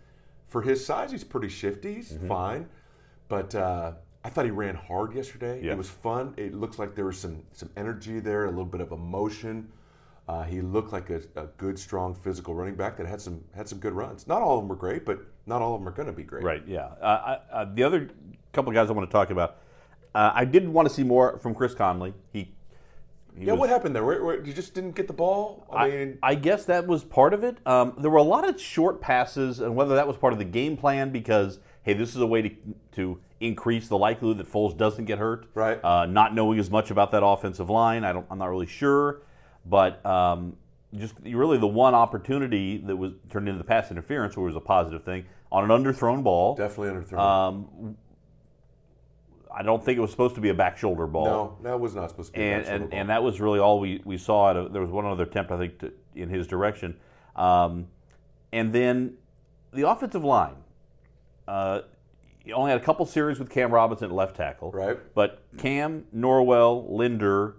For 0.48 0.62
his 0.62 0.84
size, 0.84 1.12
he's 1.12 1.24
pretty 1.24 1.48
shifty. 1.48 1.94
He's 1.96 2.12
Mm-hmm. 2.12 2.28
fine, 2.28 2.68
but 3.28 3.54
uh, 3.54 3.92
I 4.28 4.30
thought 4.30 4.44
he 4.44 4.50
ran 4.50 4.74
hard 4.74 5.14
yesterday. 5.14 5.62
Yeah. 5.62 5.72
It 5.72 5.78
was 5.78 5.88
fun. 5.88 6.34
It 6.36 6.52
looks 6.52 6.78
like 6.78 6.94
there 6.94 7.06
was 7.06 7.18
some 7.18 7.44
some 7.54 7.70
energy 7.78 8.20
there, 8.20 8.44
a 8.44 8.50
little 8.50 8.66
bit 8.66 8.82
of 8.82 8.92
emotion. 8.92 9.72
Uh, 10.28 10.42
he 10.42 10.60
looked 10.60 10.92
like 10.92 11.08
a, 11.08 11.22
a 11.34 11.46
good, 11.56 11.78
strong, 11.78 12.14
physical 12.14 12.54
running 12.54 12.74
back 12.74 12.98
that 12.98 13.06
had 13.06 13.22
some 13.22 13.42
had 13.56 13.66
some 13.66 13.78
good 13.78 13.94
runs. 13.94 14.26
Not 14.26 14.42
all 14.42 14.56
of 14.58 14.60
them 14.60 14.68
were 14.68 14.76
great, 14.76 15.06
but 15.06 15.20
not 15.46 15.62
all 15.62 15.74
of 15.74 15.80
them 15.80 15.88
are 15.88 15.92
going 15.92 16.08
to 16.08 16.12
be 16.12 16.24
great. 16.24 16.44
Right. 16.44 16.62
Yeah. 16.66 16.90
Uh, 17.00 17.38
I, 17.50 17.54
uh, 17.54 17.64
the 17.72 17.82
other 17.82 18.10
couple 18.52 18.68
of 18.68 18.74
guys 18.74 18.90
I 18.90 18.92
want 18.92 19.08
to 19.08 19.12
talk 19.12 19.30
about, 19.30 19.62
uh, 20.14 20.32
I 20.34 20.44
did 20.44 20.68
want 20.68 20.86
to 20.86 20.92
see 20.92 21.04
more 21.04 21.38
from 21.38 21.54
Chris 21.54 21.74
Conley. 21.74 22.12
He. 22.30 22.52
he 23.34 23.46
Yeah, 23.46 23.52
was- 23.52 23.60
what 23.60 23.70
happened 23.70 23.96
there? 23.96 24.04
Where, 24.04 24.22
where, 24.22 24.44
you 24.44 24.52
just 24.52 24.74
didn't 24.74 24.94
get 24.94 25.06
the 25.06 25.14
ball. 25.14 25.66
I, 25.72 25.86
I, 25.86 25.90
mean, 25.90 26.18
I 26.22 26.34
guess 26.34 26.66
that 26.66 26.86
was 26.86 27.02
part 27.02 27.32
of 27.32 27.44
it. 27.44 27.56
Um, 27.66 27.94
there 27.96 28.10
were 28.10 28.18
a 28.18 28.22
lot 28.22 28.46
of 28.46 28.60
short 28.60 29.00
passes, 29.00 29.60
and 29.60 29.74
whether 29.74 29.94
that 29.94 30.06
was 30.06 30.18
part 30.18 30.34
of 30.34 30.38
the 30.38 30.44
game 30.44 30.76
plan 30.76 31.12
because 31.12 31.60
hey, 31.82 31.94
this 31.94 32.10
is 32.10 32.16
a 32.16 32.26
way 32.26 32.42
to 32.42 32.50
to 32.92 33.20
increase 33.40 33.88
the 33.88 33.98
likelihood 33.98 34.38
that 34.38 34.50
Foles 34.50 34.76
doesn't 34.76 35.04
get 35.04 35.18
hurt. 35.18 35.46
Right. 35.54 35.82
Uh, 35.82 36.06
not 36.06 36.34
knowing 36.34 36.58
as 36.58 36.70
much 36.70 36.90
about 36.90 37.12
that 37.12 37.24
offensive 37.24 37.70
line, 37.70 38.04
I 38.04 38.12
don't. 38.12 38.26
I'm 38.30 38.38
not 38.38 38.50
really 38.50 38.66
sure, 38.66 39.22
but 39.64 40.04
um, 40.04 40.56
just 40.94 41.14
really 41.22 41.58
the 41.58 41.66
one 41.66 41.94
opportunity 41.94 42.78
that 42.78 42.96
was 42.96 43.12
turned 43.30 43.48
into 43.48 43.58
the 43.58 43.64
pass 43.64 43.90
interference, 43.90 44.36
which 44.36 44.44
was 44.44 44.56
a 44.56 44.60
positive 44.60 45.04
thing, 45.04 45.26
on 45.52 45.70
an 45.70 45.84
underthrown 45.84 46.22
ball. 46.22 46.56
definitely 46.56 47.00
underthrown. 47.00 47.18
Um, 47.18 47.96
I 49.54 49.62
don't 49.62 49.84
think 49.84 49.98
it 49.98 50.00
was 50.00 50.10
supposed 50.10 50.34
to 50.36 50.40
be 50.40 50.50
a 50.50 50.54
back 50.54 50.78
shoulder 50.78 51.06
ball 51.06 51.24
no, 51.24 51.58
that 51.62 51.80
was 51.80 51.94
not 51.94 52.10
supposed 52.10 52.32
to 52.34 52.38
be. 52.38 52.44
a 52.44 52.54
and 52.54 52.64
back 52.64 52.72
and, 52.72 52.90
ball. 52.90 52.98
and 53.00 53.10
that 53.10 53.22
was 53.22 53.40
really 53.40 53.58
all 53.58 53.80
we, 53.80 54.00
we 54.04 54.18
saw. 54.18 54.50
A, 54.50 54.68
there 54.68 54.82
was 54.82 54.90
one 54.90 55.04
other 55.04 55.24
attempt, 55.24 55.50
I 55.50 55.58
think, 55.58 55.78
to, 55.80 55.92
in 56.14 56.28
his 56.28 56.46
direction, 56.46 56.96
um, 57.34 57.86
and 58.52 58.72
then 58.72 59.14
the 59.72 59.88
offensive 59.88 60.24
line. 60.24 60.56
Uh, 61.48 61.80
you 62.44 62.54
only 62.54 62.70
had 62.70 62.80
a 62.80 62.84
couple 62.84 63.04
series 63.06 63.38
with 63.38 63.50
Cam 63.50 63.72
Robinson 63.72 64.10
at 64.10 64.14
left 64.14 64.36
tackle, 64.36 64.70
Right. 64.70 64.98
But 65.14 65.42
Cam, 65.58 66.04
Norwell, 66.14 66.86
Linder, 66.90 67.56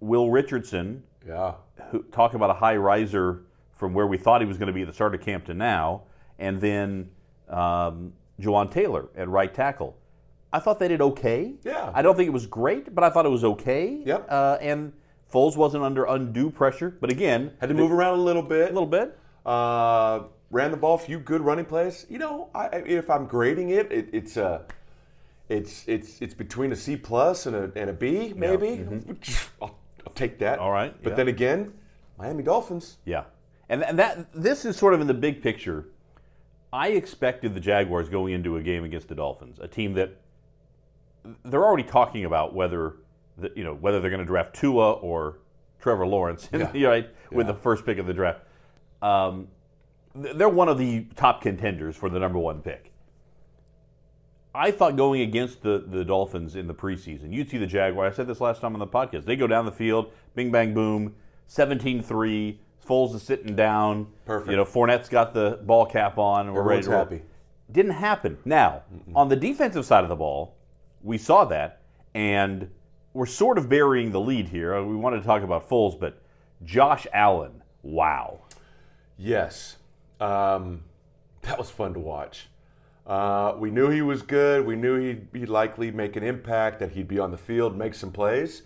Will 0.00 0.30
Richardson, 0.30 1.02
yeah, 1.26 1.54
who 1.90 2.02
talk 2.04 2.34
about 2.34 2.50
a 2.50 2.54
high 2.54 2.76
riser 2.76 3.42
from 3.76 3.92
where 3.94 4.06
we 4.06 4.16
thought 4.16 4.40
he 4.40 4.46
was 4.46 4.58
going 4.58 4.66
to 4.68 4.72
be 4.72 4.82
at 4.82 4.86
the 4.88 4.92
start 4.94 5.14
of 5.14 5.20
camp 5.20 5.44
to 5.46 5.54
now, 5.54 6.02
and 6.38 6.60
then 6.60 7.10
um, 7.48 8.12
Jawaan 8.40 8.70
Taylor 8.70 9.08
at 9.16 9.28
right 9.28 9.52
tackle. 9.52 9.96
I 10.52 10.58
thought 10.58 10.78
they 10.78 10.88
did 10.88 11.00
okay. 11.00 11.54
Yeah. 11.62 11.90
I 11.94 12.02
don't 12.02 12.16
think 12.16 12.26
it 12.26 12.32
was 12.32 12.46
great, 12.46 12.94
but 12.94 13.04
I 13.04 13.10
thought 13.10 13.26
it 13.26 13.30
was 13.30 13.44
okay. 13.44 14.02
Yep. 14.04 14.26
Uh, 14.28 14.58
and 14.60 14.92
Foles 15.32 15.56
wasn't 15.56 15.84
under 15.84 16.04
undue 16.06 16.50
pressure, 16.50 16.96
but 17.00 17.10
again, 17.10 17.52
Had 17.60 17.68
to 17.68 17.74
move 17.74 17.92
around 17.92 18.18
a 18.18 18.22
little 18.22 18.42
bit. 18.42 18.70
a 18.70 18.72
little 18.72 18.86
bit. 18.88 19.16
Uh, 19.46 20.24
ran 20.50 20.70
the 20.70 20.76
ball, 20.76 20.94
a 20.94 20.98
few 20.98 21.18
good 21.18 21.40
running 21.40 21.64
plays. 21.64 22.06
You 22.08 22.18
know, 22.18 22.50
I, 22.54 22.66
if 22.86 23.08
I'm 23.10 23.26
grading 23.26 23.70
it, 23.70 23.90
it 23.92 24.08
it's 24.12 24.36
a, 24.36 24.62
it's 25.48 25.84
it's 25.86 26.20
it's 26.20 26.34
between 26.34 26.72
a 26.72 26.76
C 26.76 26.96
plus 26.96 27.46
and 27.46 27.56
a 27.56 27.72
and 27.76 27.90
a 27.90 27.92
B 27.92 28.32
maybe. 28.36 28.84
I'll, 29.62 29.78
I'll 30.06 30.12
take 30.14 30.38
that. 30.38 30.54
Mm-hmm. 30.54 30.62
All 30.62 30.72
right, 30.72 30.94
But 31.02 31.10
yeah. 31.10 31.16
then 31.16 31.28
again, 31.28 31.72
Miami 32.18 32.42
Dolphins. 32.42 32.98
Yeah, 33.04 33.24
and 33.68 33.82
and 33.84 33.98
that 33.98 34.32
this 34.32 34.64
is 34.64 34.76
sort 34.76 34.94
of 34.94 35.00
in 35.00 35.06
the 35.06 35.14
big 35.14 35.42
picture. 35.42 35.86
I 36.72 36.88
expected 36.90 37.54
the 37.54 37.60
Jaguars 37.60 38.08
going 38.08 38.32
into 38.32 38.56
a 38.56 38.62
game 38.62 38.84
against 38.84 39.08
the 39.08 39.14
Dolphins, 39.16 39.58
a 39.60 39.66
team 39.66 39.94
that 39.94 40.16
they're 41.44 41.64
already 41.64 41.82
talking 41.82 42.24
about 42.24 42.54
whether 42.54 42.94
the, 43.36 43.50
you 43.56 43.64
know 43.64 43.74
whether 43.74 44.00
they're 44.00 44.10
going 44.10 44.20
to 44.20 44.26
draft 44.26 44.54
Tua 44.54 44.92
or 44.92 45.38
Trevor 45.80 46.06
Lawrence, 46.06 46.48
Yeah. 46.74 46.88
right, 46.88 47.10
with 47.32 47.46
the 47.48 47.54
first 47.54 47.84
pick 47.84 47.98
of 47.98 48.06
the 48.06 48.14
draft. 48.14 48.40
Um, 49.02 49.48
they're 50.14 50.48
one 50.48 50.68
of 50.68 50.78
the 50.78 51.06
top 51.16 51.40
contenders 51.40 51.96
for 51.96 52.08
the 52.08 52.18
number 52.18 52.38
one 52.38 52.62
pick. 52.62 52.92
I 54.54 54.72
thought 54.72 54.96
going 54.96 55.20
against 55.20 55.62
the, 55.62 55.84
the 55.86 56.04
Dolphins 56.04 56.56
in 56.56 56.66
the 56.66 56.74
preseason, 56.74 57.32
you'd 57.32 57.48
see 57.48 57.58
the 57.58 57.66
Jaguars. 57.66 58.14
I 58.14 58.16
said 58.16 58.26
this 58.26 58.40
last 58.40 58.60
time 58.60 58.74
on 58.74 58.80
the 58.80 58.86
podcast. 58.86 59.24
They 59.24 59.36
go 59.36 59.46
down 59.46 59.64
the 59.64 59.72
field, 59.72 60.10
bing, 60.34 60.50
bang, 60.50 60.74
boom, 60.74 61.14
17 61.46 62.02
3. 62.02 62.60
Foles 62.86 63.14
is 63.14 63.22
sitting 63.22 63.54
down. 63.54 64.08
Perfect. 64.24 64.50
You 64.50 64.56
know, 64.56 64.64
Fournette's 64.64 65.08
got 65.08 65.32
the 65.34 65.60
ball 65.62 65.86
cap 65.86 66.18
on, 66.18 66.46
and 66.46 66.54
we're 66.54 66.62
Everyone's 66.62 66.86
ready 66.86 66.86
to 66.86 66.90
roll. 66.90 66.98
happy. 67.20 67.22
Didn't 67.70 67.92
happen. 67.92 68.38
Now, 68.44 68.82
on 69.14 69.28
the 69.28 69.36
defensive 69.36 69.84
side 69.86 70.02
of 70.02 70.08
the 70.10 70.16
ball, 70.16 70.56
we 71.02 71.16
saw 71.16 71.44
that, 71.44 71.82
and 72.14 72.68
we're 73.12 73.26
sort 73.26 73.58
of 73.58 73.68
burying 73.68 74.10
the 74.10 74.20
lead 74.20 74.48
here. 74.48 74.82
We 74.82 74.96
wanted 74.96 75.20
to 75.20 75.24
talk 75.24 75.42
about 75.44 75.68
Foles, 75.68 75.98
but 75.98 76.20
Josh 76.64 77.06
Allen, 77.12 77.62
wow. 77.82 78.40
Yes, 79.16 79.76
um, 80.20 80.82
that 81.42 81.58
was 81.58 81.70
fun 81.70 81.94
to 81.94 82.00
watch. 82.00 82.48
Uh, 83.06 83.54
we 83.58 83.70
knew 83.70 83.88
he 83.88 84.02
was 84.02 84.22
good. 84.22 84.64
We 84.64 84.76
knew 84.76 84.96
he'd 85.00 85.32
be 85.32 85.46
likely 85.46 85.90
make 85.90 86.16
an 86.16 86.22
impact. 86.22 86.78
That 86.78 86.92
he'd 86.92 87.08
be 87.08 87.18
on 87.18 87.30
the 87.30 87.38
field, 87.38 87.76
make 87.76 87.94
some 87.94 88.12
plays. 88.12 88.62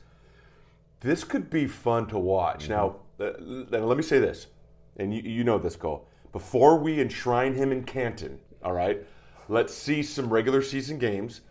This 1.00 1.24
could 1.24 1.50
be 1.50 1.66
fun 1.66 2.06
to 2.08 2.18
watch. 2.18 2.68
Now, 2.68 2.96
uh, 3.20 3.32
let 3.38 3.96
me 3.96 4.02
say 4.02 4.18
this, 4.18 4.48
and 4.96 5.14
you, 5.14 5.22
you 5.22 5.44
know 5.44 5.58
this, 5.58 5.76
Cole. 5.76 6.08
Before 6.32 6.78
we 6.78 7.00
enshrine 7.00 7.54
him 7.54 7.70
in 7.70 7.84
Canton, 7.84 8.40
all 8.62 8.72
right, 8.72 9.06
let's 9.48 9.72
see 9.72 10.02
some 10.02 10.32
regular 10.32 10.62
season 10.62 10.98
games. 10.98 11.42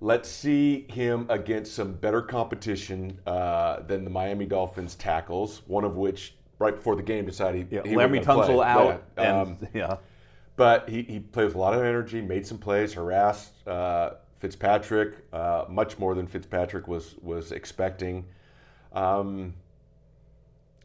Let's 0.00 0.28
see 0.28 0.86
him 0.88 1.26
against 1.28 1.74
some 1.74 1.92
better 1.92 2.22
competition 2.22 3.20
uh, 3.26 3.80
than 3.80 4.04
the 4.04 4.10
Miami 4.10 4.46
Dolphins 4.46 4.94
tackles. 4.94 5.62
One 5.66 5.84
of 5.84 5.96
which, 5.96 6.36
right 6.58 6.74
before 6.74 6.96
the 6.96 7.02
game, 7.02 7.24
decided 7.26 7.68
he, 7.70 7.76
he 7.76 7.96
Laremy 7.96 8.22
Tunsil 8.22 8.64
out, 8.64 9.02
Yeah, 9.16 9.40
and 9.40 9.48
um, 9.48 9.68
yeah. 9.74 9.96
but 10.56 10.88
he, 10.88 11.02
he 11.02 11.20
played 11.20 11.46
with 11.46 11.54
a 11.54 11.58
lot 11.58 11.74
of 11.74 11.82
energy, 11.82 12.20
made 12.20 12.46
some 12.46 12.58
plays, 12.58 12.92
harassed 12.92 13.52
uh, 13.66 14.10
Fitzpatrick 14.38 15.16
uh, 15.32 15.64
much 15.68 15.98
more 15.98 16.14
than 16.14 16.26
Fitzpatrick 16.26 16.88
was 16.88 17.16
was 17.22 17.52
expecting. 17.52 18.24
Um, 18.92 19.54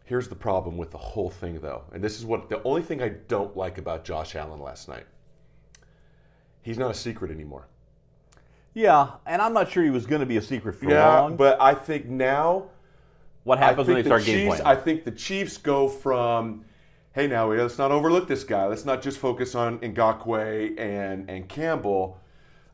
here's 0.05 0.27
the 0.27 0.35
problem 0.35 0.77
with 0.77 0.91
the 0.91 0.97
whole 0.97 1.29
thing, 1.29 1.59
though, 1.59 1.83
and 1.93 2.03
this 2.03 2.17
is 2.19 2.25
what 2.25 2.49
the 2.49 2.61
only 2.63 2.81
thing 2.81 3.01
I 3.01 3.09
don't 3.09 3.55
like 3.55 3.77
about 3.77 4.03
Josh 4.03 4.35
Allen 4.35 4.59
last 4.59 4.87
night. 4.89 5.05
He's 6.61 6.77
not 6.77 6.91
a 6.91 6.93
secret 6.93 7.29
anymore. 7.29 7.67
Yeah, 8.73 9.11
and 9.25 9.41
I'm 9.41 9.53
not 9.53 9.69
sure 9.69 9.83
he 9.83 9.91
was 9.91 10.05
going 10.07 10.21
to 10.21 10.25
be 10.25 10.37
a 10.37 10.41
secret 10.41 10.75
for 10.75 10.85
long. 11.21 11.35
but 11.35 11.61
I 11.61 11.75
think 11.75 12.07
now 12.07 12.69
what 13.43 13.59
happens 13.59 13.87
when 13.87 13.95
they 13.95 14.03
think 14.03 14.07
start 14.07 14.21
the 14.21 14.25
game 14.27 14.47
Chiefs, 14.49 14.61
playing? 14.61 14.77
I 14.77 14.81
think 14.81 15.03
the 15.03 15.11
Chiefs 15.11 15.57
go 15.57 15.87
from, 15.87 16.65
hey, 17.13 17.27
now 17.27 17.51
let's 17.51 17.77
not 17.77 17.91
overlook 17.91 18.27
this 18.27 18.43
guy. 18.43 18.65
Let's 18.65 18.85
not 18.85 19.01
just 19.01 19.17
focus 19.17 19.55
on 19.55 19.79
Ngakoue 19.79 20.79
and 20.79 21.29
and 21.29 21.47
Campbell. 21.49 22.19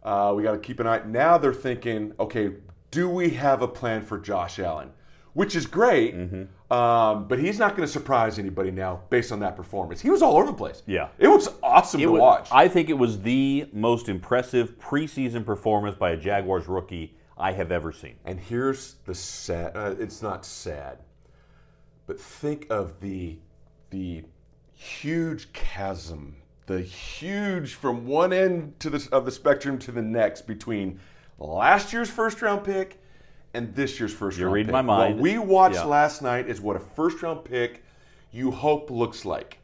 Uh, 0.03 0.33
we 0.35 0.43
got 0.43 0.53
to 0.53 0.59
keep 0.59 0.79
an 0.79 0.87
eye. 0.87 1.01
Now 1.05 1.37
they're 1.37 1.53
thinking, 1.53 2.13
okay, 2.19 2.51
do 2.91 3.09
we 3.09 3.31
have 3.31 3.61
a 3.61 3.67
plan 3.67 4.01
for 4.03 4.17
Josh 4.17 4.57
Allen? 4.59 4.91
Which 5.33 5.55
is 5.55 5.67
great, 5.67 6.15
Mm-hmm. 6.15 6.73
um, 6.73 7.27
but 7.27 7.37
he's 7.39 7.59
not 7.59 7.75
going 7.75 7.85
to 7.85 7.91
surprise 7.91 8.39
anybody 8.39 8.71
now 8.71 9.01
based 9.09 9.31
on 9.31 9.39
that 9.41 9.55
performance. 9.55 10.01
He 10.01 10.09
was 10.09 10.21
all 10.21 10.35
over 10.37 10.47
the 10.47 10.53
place. 10.57 10.81
Yeah. 10.87 11.09
it 11.19 11.27
was 11.27 11.49
awesome 11.61 11.99
It 12.01 12.05
to 12.05 12.11
was- 12.13 12.19
watch. 12.19 12.49
I 12.51 12.67
think 12.67 12.89
it 12.89 12.97
was 12.97 13.21
the 13.21 13.67
most 13.71 14.09
impressive 14.09 14.79
preseason 14.79 15.45
performance 15.45 15.95
by 15.95 16.11
a 16.11 16.17
Jaguars 16.17 16.67
rookie 16.67 17.13
I 17.39 17.53
have 17.53 17.71
ever 17.71 17.91
seen. 17.91 18.15
And 18.25 18.39
here's 18.39 18.95
the 19.05 19.15
sad. 19.15 19.71
Uh, 19.75 19.95
it's 19.97 20.21
not 20.21 20.45
sad, 20.45 20.99
but 22.05 22.19
think 22.19 22.67
of 22.69 22.99
the 22.99 23.37
the 23.91 24.23
huge 24.73 25.51
chasm, 25.53 26.35
the 26.67 26.81
huge 26.81 27.73
from 27.73 28.05
one 28.05 28.31
end 28.33 28.79
to 28.81 28.89
the, 28.89 29.07
of 29.11 29.25
the 29.25 29.31
spectrum 29.31 29.79
to 29.79 29.91
the 29.91 30.01
next 30.01 30.45
between 30.45 30.99
last 31.39 31.91
year's 31.93 32.09
first 32.09 32.41
round 32.41 32.63
pick 32.63 32.99
and 33.53 33.73
this 33.73 33.99
year's 33.99 34.13
1st 34.13 34.37
You're 34.37 34.45
round 34.47 34.53
reading 34.55 34.67
pick. 34.67 34.73
my 34.73 34.81
mind. 34.81 35.15
What 35.15 35.23
we 35.23 35.37
watched 35.39 35.75
Yeah. 35.77 35.85
last 35.85 36.21
night 36.21 36.47
is 36.47 36.61
what 36.61 36.75
a 36.75 36.79
first 36.79 37.21
round 37.23 37.43
pick 37.45 37.83
you 38.31 38.51
hope 38.51 38.91
looks 38.91 39.25
like. 39.25 39.57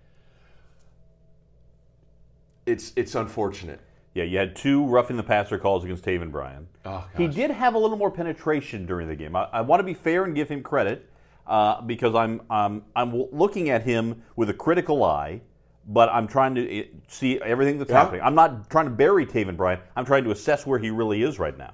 It's 2.65 2.93
it's 2.95 3.13
unfortunate. 3.13 3.79
Yeah, 4.15 4.23
you 4.23 4.37
had 4.37 4.55
two 4.55 4.85
roughing 4.87 5.17
the 5.17 5.23
passer 5.23 5.59
calls 5.59 5.83
against 5.83 6.05
Taven 6.05 6.31
Bryan. 6.31 6.67
Oh, 6.85 7.05
he 7.17 7.27
did 7.27 7.51
have 7.51 7.75
a 7.75 7.77
little 7.77 7.97
more 7.97 8.09
penetration 8.09 8.85
during 8.85 9.09
the 9.09 9.15
game. 9.15 9.35
I, 9.35 9.43
I 9.51 9.61
want 9.61 9.81
to 9.81 9.83
be 9.83 9.93
fair 9.93 10.23
and 10.23 10.33
give 10.33 10.47
him 10.47 10.63
credit 10.63 11.09
uh, 11.45 11.81
because 11.81 12.15
I'm 12.15 12.41
um, 12.49 12.83
I'm 12.95 13.13
looking 13.33 13.69
at 13.69 13.83
him 13.83 14.23
with 14.37 14.49
a 14.49 14.53
critical 14.53 15.03
eye, 15.03 15.41
but 15.85 16.07
I'm 16.09 16.27
trying 16.29 16.55
to 16.55 16.79
eh, 16.79 16.83
see 17.09 17.41
everything 17.41 17.77
that's 17.77 17.91
Yeah. 17.91 18.03
happening. 18.03 18.21
I'm 18.23 18.35
not 18.35 18.69
trying 18.69 18.85
to 18.85 18.91
bury 18.91 19.25
Taven 19.25 19.57
Bryan. 19.57 19.79
I'm 19.97 20.05
trying 20.05 20.23
to 20.23 20.31
assess 20.31 20.65
where 20.65 20.79
he 20.79 20.91
really 20.91 21.21
is 21.21 21.37
right 21.37 21.57
now. 21.57 21.73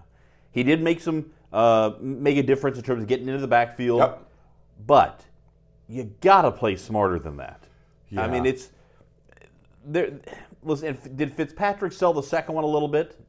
He 0.51 0.63
did 0.63 0.81
make 0.81 0.99
some 0.99 1.27
uh, 1.53 1.91
make 2.01 2.37
a 2.37 2.43
difference 2.43 2.75
in 2.77 2.83
terms 2.83 3.03
of 3.03 3.07
getting 3.07 3.27
into 3.27 3.39
the 3.41 3.47
backfield, 3.47 3.99
Yep. 3.99 4.25
but 4.87 5.25
you 5.87 6.11
gotta 6.21 6.49
play 6.51 6.75
smarter 6.75 7.19
than 7.19 7.37
that. 7.37 7.65
I 8.17 8.27
mean, 8.27 8.47
it's 8.47 8.71
there. 9.85 10.19
Listen, 10.63 10.97
did 11.15 11.33
Fitzpatrick 11.33 11.91
sell 11.93 12.13
the 12.13 12.21
second 12.23 12.55
one 12.55 12.63
a 12.63 12.67
little 12.67 12.87
bit? 12.87 13.19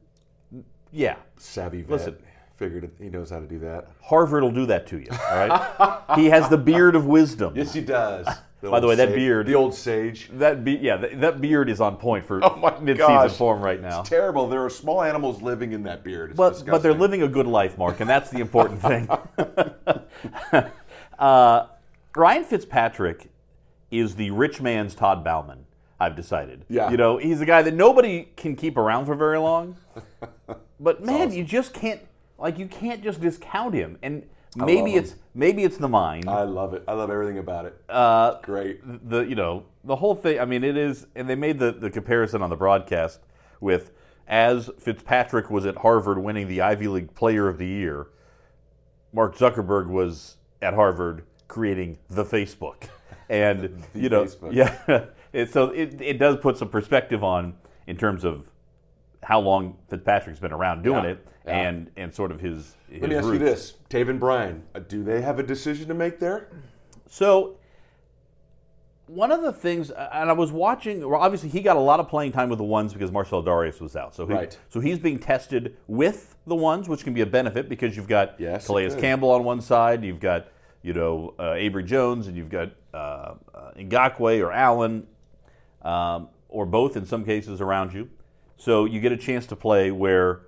Yeah, 0.91 1.15
Savvy 1.37 1.81
vet. 1.81 1.89
Listen. 1.91 2.17
Figured 2.55 2.83
it, 2.83 2.93
he 2.99 3.09
knows 3.09 3.31
how 3.31 3.39
to 3.39 3.47
do 3.47 3.57
that. 3.59 3.87
Harvard 4.03 4.43
will 4.43 4.51
do 4.51 4.67
that 4.67 4.85
to 4.87 4.99
you. 4.99 5.07
All 5.11 5.47
right, 5.47 6.01
he 6.15 6.27
has 6.27 6.47
the 6.49 6.57
beard 6.57 6.95
of 6.95 7.07
wisdom. 7.07 7.55
Yes, 7.55 7.73
he 7.73 7.81
does. 7.81 8.27
By 8.61 8.79
the 8.79 8.87
way, 8.87 8.95
that 8.95 9.09
beard- 9.13 9.47
the 9.47 9.55
old 9.55 9.73
sage. 9.73 10.29
That 10.33 10.63
be, 10.63 10.73
yeah, 10.73 10.95
that, 10.97 11.19
that 11.19 11.41
beard 11.41 11.67
is 11.69 11.81
on 11.81 11.97
point 11.97 12.23
for 12.25 12.39
Oh 12.45 12.55
my 12.57 12.79
mid-season 12.79 13.07
gosh. 13.07 13.35
form 13.35 13.61
right 13.61 13.81
now. 13.81 14.01
It's 14.01 14.09
terrible. 14.09 14.47
There 14.47 14.63
are 14.63 14.69
small 14.69 15.01
animals 15.01 15.41
living 15.41 15.73
in 15.73 15.83
that 15.83 16.03
beard. 16.03 16.29
It's 16.29 16.37
But 16.37 16.63
but 16.67 16.83
they're 16.83 16.93
living 16.93 17.23
a 17.23 17.27
good 17.27 17.47
life, 17.47 17.77
Mark, 17.77 17.99
and 17.99 18.09
that's 18.09 18.29
the 18.29 18.39
important 18.39 18.79
thing. 18.81 19.09
uh, 21.19 21.67
Ryan 22.15 22.43
Fitzpatrick 22.43 23.29
is 23.91 24.15
the 24.15 24.29
rich 24.31 24.61
man's 24.61 24.95
Todd 24.95 25.23
Bouman. 25.23 25.65
I've 25.99 26.15
decided. 26.15 26.65
Yeah. 26.69 26.89
You 26.91 26.97
know, 26.97 27.17
he's 27.17 27.39
a 27.41 27.45
guy 27.45 27.61
that 27.61 27.73
nobody 27.73 28.29
can 28.35 28.55
keep 28.55 28.77
around 28.77 29.05
for 29.05 29.15
very 29.15 29.39
long. 29.39 29.77
But 30.79 31.01
man, 31.01 31.31
you 31.31 31.45
just 31.45 31.73
can't 31.73 32.01
like 32.37 32.57
you 32.59 32.67
can't 32.67 33.01
just 33.01 33.21
discount 33.21 33.73
him. 33.73 33.97
And 34.03 34.23
maybe 34.57 34.81
love 34.81 34.87
him. 34.89 35.03
it's 35.03 35.15
maybe 35.33 35.63
it's 35.63 35.77
the 35.77 35.87
mind. 35.87 36.27
I 36.29 36.43
love 36.43 36.73
it. 36.73 36.83
I 36.89 36.93
love 36.93 37.09
everything 37.09 37.37
about 37.37 37.65
it. 37.65 37.81
Uh, 37.87 38.39
Great. 38.41 38.81
the 39.09 39.21
you 39.21 39.35
know 39.35 39.63
the 39.85 39.95
whole 39.95 40.13
thing. 40.13 40.41
I 40.41 40.45
mean, 40.45 40.63
it 40.65 40.75
is, 40.75 41.07
and 41.15 41.29
they 41.29 41.35
made 41.35 41.57
the 41.59 41.71
the 41.71 41.89
comparison 41.89 42.41
on 42.41 42.49
the 42.49 42.57
broadcast 42.57 43.21
with 43.61 43.91
as 44.27 44.69
Fitzpatrick 44.77 45.49
was 45.49 45.65
at 45.65 45.77
Harvard 45.77 46.17
winning 46.17 46.49
the 46.49 46.59
Ivy 46.61 46.87
League 46.89 47.13
Player 47.15 47.47
of 47.47 47.57
the 47.57 47.67
Year, 47.67 48.07
Mark 49.13 49.37
Zuckerberg 49.37 49.87
was 49.87 50.35
at 50.61 50.73
Harvard 50.73 51.23
creating 51.47 51.97
the 52.09 52.25
Facebook, 52.25 52.89
and 53.29 53.83
The 53.93 53.99
you 53.99 54.09
know, 54.09 54.25
Facebook. 54.25 54.53
yeah. 54.53 55.05
It, 55.33 55.51
so 55.51 55.69
it 55.71 55.99
it 55.99 56.19
does 56.19 56.37
put 56.37 56.57
some 56.57 56.69
perspective 56.69 57.23
on 57.23 57.55
in 57.87 57.97
terms 57.97 58.23
of 58.23 58.49
how 59.23 59.39
long 59.39 59.77
Fitzpatrick's 59.89 60.39
been 60.39 60.53
around 60.53 60.83
doing 60.83 61.03
Yeah, 61.03 61.09
it, 61.11 61.27
yeah. 61.45 61.59
and 61.67 61.89
and 61.97 62.13
sort 62.13 62.31
of 62.31 62.39
his. 62.39 62.75
his 62.89 63.01
Let 63.01 63.09
me 63.09 63.15
ask 63.15 63.25
roots. 63.27 63.39
you 63.39 63.45
this: 63.45 63.73
Taven 63.89 64.19
Bryan, 64.19 64.63
uh, 64.75 64.79
do 64.79 65.03
they 65.03 65.21
have 65.21 65.39
a 65.39 65.43
decision 65.43 65.87
to 65.87 65.93
make 65.93 66.19
there? 66.19 66.49
So, 67.07 67.57
one 69.07 69.31
of 69.31 69.41
the 69.41 69.51
things, 69.51 69.89
and 69.91 70.29
I 70.29 70.33
was 70.33 70.51
watching. 70.51 71.07
Well, 71.07 71.19
obviously, 71.19 71.49
he 71.49 71.61
got 71.61 71.75
a 71.75 71.79
lot 71.81 71.99
of 71.99 72.07
playing 72.07 72.31
time 72.31 72.49
with 72.49 72.57
the 72.59 72.63
ones 72.65 72.93
because 72.93 73.11
Marcell 73.11 73.43
Dareus 73.43 73.81
was 73.81 73.95
out. 73.95 74.15
So, 74.15 74.25
he, 74.25 74.33
Right. 74.33 74.57
so 74.69 74.79
he's 74.79 74.99
being 74.99 75.19
tested 75.19 75.75
with 75.87 76.35
the 76.47 76.55
ones, 76.55 76.87
which 76.87 77.03
can 77.03 77.13
be 77.13 77.21
a 77.21 77.25
benefit 77.25 77.69
because 77.69 77.95
you've 77.97 78.07
got 78.07 78.39
Yes, 78.39 78.65
Calais. 78.67 78.89
Campbell 78.99 79.31
on 79.31 79.43
one 79.43 79.61
side, 79.61 80.03
you've 80.03 80.19
got 80.19 80.47
you 80.83 80.93
know 80.93 81.33
uh, 81.39 81.53
Abry 81.53 81.85
Jones, 81.85 82.27
and 82.27 82.37
you've 82.37 82.49
got 82.49 82.69
uh, 82.93 82.97
uh, 83.53 83.71
Ngakoue 83.77 84.43
or 84.45 84.51
Allen. 84.51 85.07
Um, 85.83 86.29
or 86.49 86.65
both 86.65 86.95
in 86.95 87.05
some 87.05 87.25
cases 87.25 87.59
around 87.61 87.93
you. 87.93 88.09
So 88.57 88.85
you 88.85 88.99
get 89.01 89.11
a 89.11 89.17
chance 89.17 89.45
to 89.47 89.55
play 89.55 89.91
where 89.91 90.41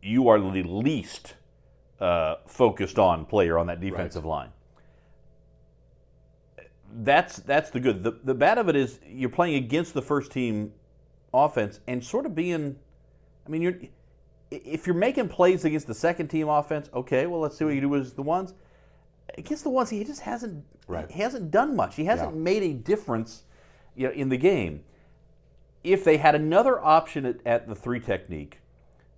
you 0.00 0.28
are 0.28 0.38
the 0.38 0.62
least 0.62 1.34
uh, 2.00 2.36
focused 2.46 2.98
on 2.98 3.24
player 3.26 3.58
on 3.58 3.66
that 3.66 3.80
defensive 3.80 4.24
line. 4.24 4.50
That's 6.90 7.36
that's 7.38 7.70
the 7.70 7.80
good. 7.80 8.02
The, 8.02 8.12
the 8.24 8.34
bad 8.34 8.56
of 8.56 8.68
it 8.68 8.76
is 8.76 8.98
you're 9.06 9.28
playing 9.28 9.56
against 9.56 9.92
the 9.92 10.00
first 10.00 10.32
team 10.32 10.72
offense 11.34 11.80
and 11.86 12.02
sort 12.02 12.24
of 12.24 12.34
being. 12.34 12.76
I 13.46 13.50
mean, 13.50 13.60
you're 13.60 13.74
if 14.50 14.86
you're 14.86 14.96
making 14.96 15.28
plays 15.28 15.64
against 15.66 15.86
the 15.86 15.94
second 15.94 16.28
team 16.28 16.48
offense, 16.48 16.88
okay. 16.94 17.26
Well, 17.26 17.40
let's 17.40 17.58
see 17.58 17.64
what 17.64 17.74
you 17.74 17.82
do 17.82 17.90
with 17.90 18.16
the 18.16 18.22
ones 18.22 18.54
against 19.36 19.64
the 19.64 19.70
ones 19.70 19.90
he 19.90 20.02
just 20.04 20.22
hasn't 20.22 20.64
Right. 20.86 21.10
he 21.10 21.20
hasn't 21.20 21.50
done 21.50 21.76
much. 21.76 21.96
He 21.96 22.06
hasn't 22.06 22.34
Yeah. 22.34 22.40
made 22.40 22.62
a 22.62 22.72
difference 22.72 23.44
you 23.98 24.06
know, 24.06 24.12
in 24.12 24.28
the 24.28 24.36
game. 24.38 24.84
If 25.84 26.04
they 26.04 26.16
had 26.16 26.34
another 26.34 26.82
option 26.82 27.26
at, 27.26 27.36
at 27.44 27.68
the 27.68 27.74
three 27.74 28.00
technique, 28.00 28.60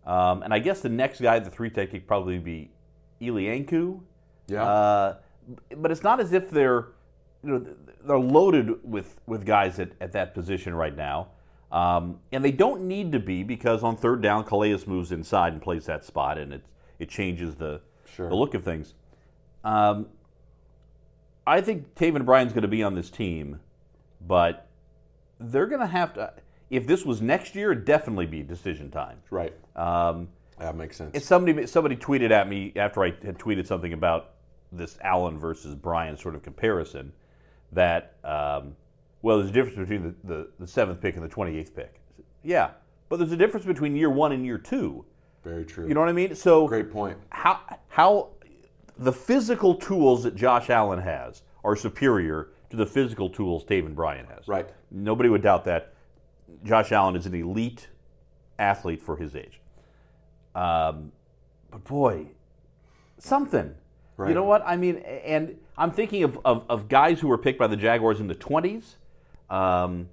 um, 0.06 0.42
and 0.42 0.52
I 0.52 0.58
guess 0.58 0.80
the 0.80 0.88
next 0.88 1.20
guy 1.20 1.36
at 1.36 1.44
the 1.44 1.50
three 1.50 1.70
technique 1.70 2.06
probably 2.06 2.38
be 2.38 2.70
Eli 3.20 3.42
Ankou. 3.42 4.00
Yeah. 4.48 4.64
Uh, 4.64 5.16
but 5.76 5.90
it's 5.90 6.02
not 6.02 6.20
as 6.20 6.32
if 6.32 6.50
they're 6.50 6.88
you 7.42 7.50
know 7.50 7.66
they're 8.04 8.18
loaded 8.18 8.82
with 8.82 9.20
with 9.26 9.44
guys 9.44 9.78
at, 9.78 9.92
at 10.00 10.12
that 10.12 10.34
position 10.34 10.74
right 10.74 10.96
now. 10.96 11.28
Um, 11.72 12.18
and 12.32 12.44
they 12.44 12.50
don't 12.50 12.82
need 12.82 13.12
to 13.12 13.20
be 13.20 13.44
because 13.44 13.84
on 13.84 13.96
third 13.96 14.22
down, 14.22 14.44
Calais 14.44 14.78
moves 14.86 15.12
inside 15.12 15.52
and 15.52 15.62
plays 15.62 15.86
that 15.86 16.04
spot, 16.04 16.38
and 16.38 16.52
it 16.52 16.64
it 16.98 17.08
changes 17.08 17.56
the 17.56 17.80
Sure. 18.06 18.28
the 18.28 18.34
look 18.34 18.54
of 18.54 18.64
things. 18.64 18.94
Um, 19.62 20.08
I 21.46 21.60
think 21.60 21.94
Taven 21.94 22.24
Bryan's 22.24 22.52
going 22.52 22.62
to 22.62 22.68
be 22.68 22.82
on 22.82 22.94
this 22.94 23.10
team, 23.10 23.60
but 24.20 24.66
they're 25.40 25.66
going 25.66 25.80
to 25.80 25.86
have 25.86 26.14
to. 26.14 26.32
If 26.70 26.86
this 26.86 27.04
was 27.04 27.20
next 27.20 27.54
year, 27.56 27.72
it'd 27.72 27.84
definitely 27.84 28.26
be 28.26 28.42
decision 28.42 28.90
time. 28.90 29.18
right. 29.30 29.52
Um, 29.74 30.28
That 30.58 30.76
makes 30.76 30.96
sense. 30.96 31.24
somebody 31.24 31.66
somebody 31.66 31.96
tweeted 31.96 32.30
at 32.30 32.48
me 32.48 32.72
after 32.76 33.02
I 33.02 33.10
had 33.24 33.38
tweeted 33.38 33.66
something 33.66 33.92
about 33.92 34.32
this 34.70 34.96
Allen 35.02 35.38
versus 35.38 35.74
Bryan 35.74 36.16
sort 36.16 36.34
of 36.36 36.42
comparison 36.42 37.12
that 37.72 38.14
um, 38.24 38.76
well, 39.22 39.38
there's 39.38 39.50
a 39.50 39.52
difference 39.52 39.78
between 39.78 40.02
the, 40.02 40.14
the, 40.34 40.48
the 40.60 40.66
seventh 40.66 41.00
pick 41.00 41.14
and 41.16 41.24
the 41.24 41.28
twenty 41.28 41.58
eighth 41.58 41.74
pick. 41.74 42.00
Yeah, 42.44 42.70
but 43.08 43.18
there's 43.18 43.32
a 43.32 43.36
difference 43.36 43.66
between 43.66 43.96
year 43.96 44.10
one 44.10 44.32
and 44.32 44.44
year 44.46 44.58
two. 44.58 45.04
Very 45.42 45.64
true. 45.64 45.88
You 45.88 45.94
know 45.94 46.00
what 46.00 46.08
I 46.08 46.12
mean? 46.12 46.34
So 46.36 46.68
Great 46.68 46.92
point. 46.92 47.16
how 47.30 47.60
how 47.88 48.28
the 48.98 49.12
physical 49.12 49.74
tools 49.74 50.22
that 50.24 50.36
Josh 50.36 50.68
Allen 50.70 51.00
has 51.00 51.42
are 51.64 51.74
superior 51.74 52.48
to 52.70 52.76
the 52.76 52.86
physical 52.86 53.28
tools 53.28 53.64
Taven 53.64 53.94
Bryan 53.94 54.26
has. 54.26 54.48
Right. 54.48 54.68
Nobody 54.90 55.28
would 55.28 55.42
doubt 55.42 55.64
that. 55.64 55.92
Josh 56.64 56.92
Allen 56.92 57.16
is 57.16 57.26
an 57.26 57.34
elite 57.34 57.88
athlete 58.58 59.02
for 59.02 59.16
his 59.16 59.34
age. 59.36 59.60
Um, 60.54 61.12
but 61.70 61.84
boy, 61.84 62.26
something. 63.18 63.74
You 64.28 64.34
know 64.34 64.44
what? 64.44 64.62
I 64.66 64.76
mean, 64.76 64.96
and 64.96 65.56
I'm 65.78 65.90
thinking 65.90 66.24
of, 66.24 66.38
of, 66.44 66.64
of 66.68 66.88
guys 66.88 67.20
who 67.20 67.28
were 67.28 67.38
picked 67.38 67.58
by 67.58 67.66
the 67.68 67.76
Jaguars 67.76 68.20
in 68.20 68.26
the 68.26 68.34
20s. 68.34 68.96
Um, 69.48 70.08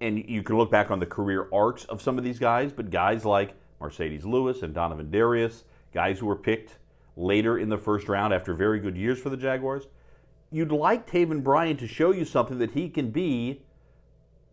and 0.00 0.18
you 0.28 0.42
can 0.42 0.56
look 0.56 0.70
back 0.70 0.90
on 0.90 0.98
the 0.98 1.06
career 1.06 1.46
arcs 1.52 1.84
of 1.84 2.00
some 2.00 2.16
of 2.16 2.24
these 2.24 2.38
guys, 2.38 2.72
but 2.72 2.90
guys 2.90 3.26
like 3.26 3.54
Marcedes 3.80 4.24
Lewis 4.24 4.62
and 4.62 4.72
Donovin 4.72 5.10
Darius, 5.10 5.64
guys 5.92 6.18
who 6.18 6.26
were 6.26 6.36
picked 6.36 6.78
later 7.16 7.58
in 7.58 7.68
the 7.68 7.76
first 7.76 8.08
round 8.08 8.32
after 8.32 8.54
very 8.54 8.80
good 8.80 8.96
years 8.96 9.20
for 9.20 9.28
the 9.28 9.36
Jaguars, 9.36 9.88
you'd 10.50 10.72
like 10.72 11.08
Taven 11.10 11.42
Bryan 11.42 11.76
to 11.78 11.86
show 11.86 12.10
you 12.10 12.24
something 12.24 12.58
that 12.58 12.72
he 12.72 12.88
can 12.88 13.10
be 13.10 13.62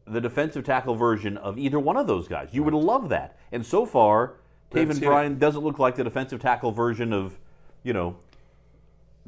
the 0.06 0.22
defensive 0.22 0.63
tackle 0.63 0.96
version 0.96 1.38
of 1.38 1.58
either 1.58 1.80
one 1.80 1.98
of 1.98 2.08
those 2.08 2.27
guys. 2.27 2.50
You 2.51 2.63
would 2.63 2.74
love 2.74 3.10
that. 3.10 3.38
And 3.51 3.66
so 3.66 3.86
far, 3.86 4.36
Taven 4.72 5.01
Bryan 5.01 5.38
doesn't 5.38 5.62
look 5.62 5.79
like 5.79 5.96
the 5.96 6.03
defensive 6.03 6.42
tackle 6.42 6.72
version 6.72 7.14
of, 7.14 7.38
you 7.83 7.94
know, 7.94 8.18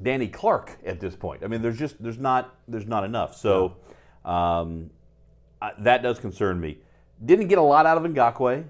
Danny 0.02 0.28
Clark 0.28 0.78
at 0.86 1.00
this 1.00 1.16
point. 1.16 1.44
I 1.44 1.48
mean, 1.48 1.62
there's 1.62 1.78
just 1.78 2.02
there's 2.02 2.18
not 2.18 2.56
there's 2.68 2.88
not 2.88 3.04
enough. 3.04 3.36
So 3.36 3.76
um, 4.24 4.90
I, 5.62 5.72
that 5.80 6.02
does 6.02 6.20
concern 6.20 6.60
me. 6.60 6.78
Didn't 7.24 7.48
get 7.48 7.58
a 7.58 7.62
lot 7.64 7.86
out 7.86 7.98
of 7.98 8.10
Ngakoue, 8.10 8.64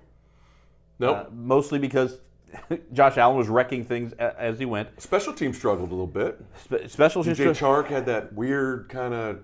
Nope. 0.98 1.18
uh, 1.18 1.30
mostly 1.32 1.78
because 1.78 2.20
Josh 2.94 3.18
Allen 3.18 3.38
was 3.38 3.48
wrecking 3.50 3.84
things 3.84 4.14
as 4.14 4.60
he 4.60 4.66
went. 4.66 5.02
Special 5.02 5.34
team 5.34 5.54
struggled 5.54 5.90
a 5.90 5.94
little 5.94 6.08
bit. 6.08 6.40
Spe- 6.64 6.88
special 6.88 7.24
DJ 7.24 7.36
teams- 7.38 7.60
Chark 7.60 7.88
had 7.88 8.06
that 8.08 8.34
weird 8.34 8.90
kind 8.90 9.14
of. 9.14 9.40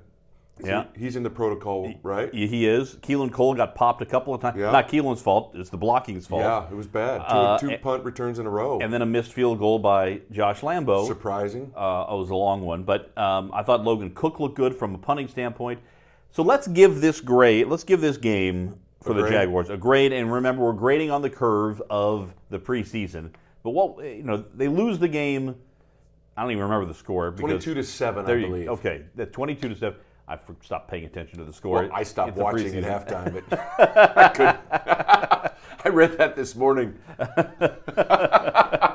Yeah. 0.63 0.85
He's 0.95 1.17
in 1.17 1.23
the 1.23 1.29
protocol, 1.29 1.93
right? 2.01 2.33
He 2.33 2.47
he 2.47 2.65
is. 2.65 2.95
Keelan 3.01 3.29
Cole 3.29 3.55
got 3.55 3.75
popped 3.75 4.01
a 4.01 4.05
couple 4.05 4.33
of 4.33 4.39
times. 4.39 4.57
Yeah. 4.57 4.71
Not 4.71 4.87
Keelan's 4.87 5.21
fault. 5.21 5.51
It's 5.53 5.69
the 5.69 5.75
blocking's 5.77 6.25
fault. 6.27 6.43
Yeah, 6.43 6.69
it 6.71 6.73
was 6.73 6.87
bad. 6.87 7.17
Two, 7.27 7.35
Uh, 7.35 7.57
two 7.57 7.69
and- 7.71 7.81
punt 7.81 8.05
returns 8.05 8.39
in 8.39 8.45
a 8.45 8.49
row. 8.49 8.79
And 8.79 8.93
then 8.93 9.01
a 9.01 9.05
missed 9.05 9.33
field 9.33 9.59
goal 9.59 9.79
by 9.79 10.21
Josh 10.31 10.61
Lambo. 10.61 11.05
Surprising. 11.07 11.73
Uh, 11.75 12.05
it 12.09 12.15
was 12.15 12.29
a 12.29 12.35
long 12.35 12.61
one, 12.61 12.83
but 12.83 13.15
um, 13.17 13.51
I 13.53 13.63
thought 13.63 13.83
Logan 13.83 14.11
Cooke 14.11 14.39
looked 14.39 14.55
good 14.55 14.73
from 14.73 14.95
a 14.95 14.97
punting 14.97 15.27
standpoint. 15.27 15.81
So 16.31 16.41
let's 16.41 16.67
give 16.69 17.01
this 17.01 17.19
grade. 17.19 17.67
Let's 17.67 17.83
give 17.83 17.99
this 17.99 18.15
game 18.15 18.79
for 19.05 19.13
the? 19.13 19.29
Jaguars 19.29 19.69
a 19.69 19.77
grade. 19.77 20.11
And 20.13 20.31
remember, 20.31 20.63
we're 20.63 20.73
grading 20.73 21.11
on 21.11 21.21
the 21.21 21.29
curve 21.29 21.81
of 21.89 22.33
the 22.49 22.59
preseason. 22.59 23.31
But 23.63 23.71
what 23.71 24.03
you 24.03 24.23
know, 24.23 24.43
they 24.53 24.67
lose 24.67 24.99
the 24.99 25.07
game. 25.07 25.55
I 26.37 26.41
don't 26.41 26.51
even 26.51 26.63
remember 26.63 26.85
the 26.85 26.93
score. 26.93 27.31
Twenty-two 27.31 27.73
to 27.75 27.83
seven, 27.83 28.25
I 28.25 28.33
you- 28.33 28.47
believe. 28.47 28.69
okay, 28.69 29.03
the 29.15 29.25
twenty-two 29.25 29.69
to 29.69 29.75
seven. 29.75 29.99
I 30.27 30.39
stopped 30.63 30.89
paying 30.89 31.05
attention 31.05 31.37
to 31.37 31.45
the 31.45 31.53
score. 31.53 31.83
Well, 31.83 31.89
I 31.93 32.01
stopped 32.03 32.29
It's 32.29 32.39
watching 32.39 32.75
at 32.75 33.07
halftime, 33.07 33.43
but 33.47 33.59
I 34.17 34.29
couldn't. 34.29 34.59
I 35.85 35.89
read 35.89 36.17
that 36.17 36.35
this 36.35 36.55
morning. 36.55 36.97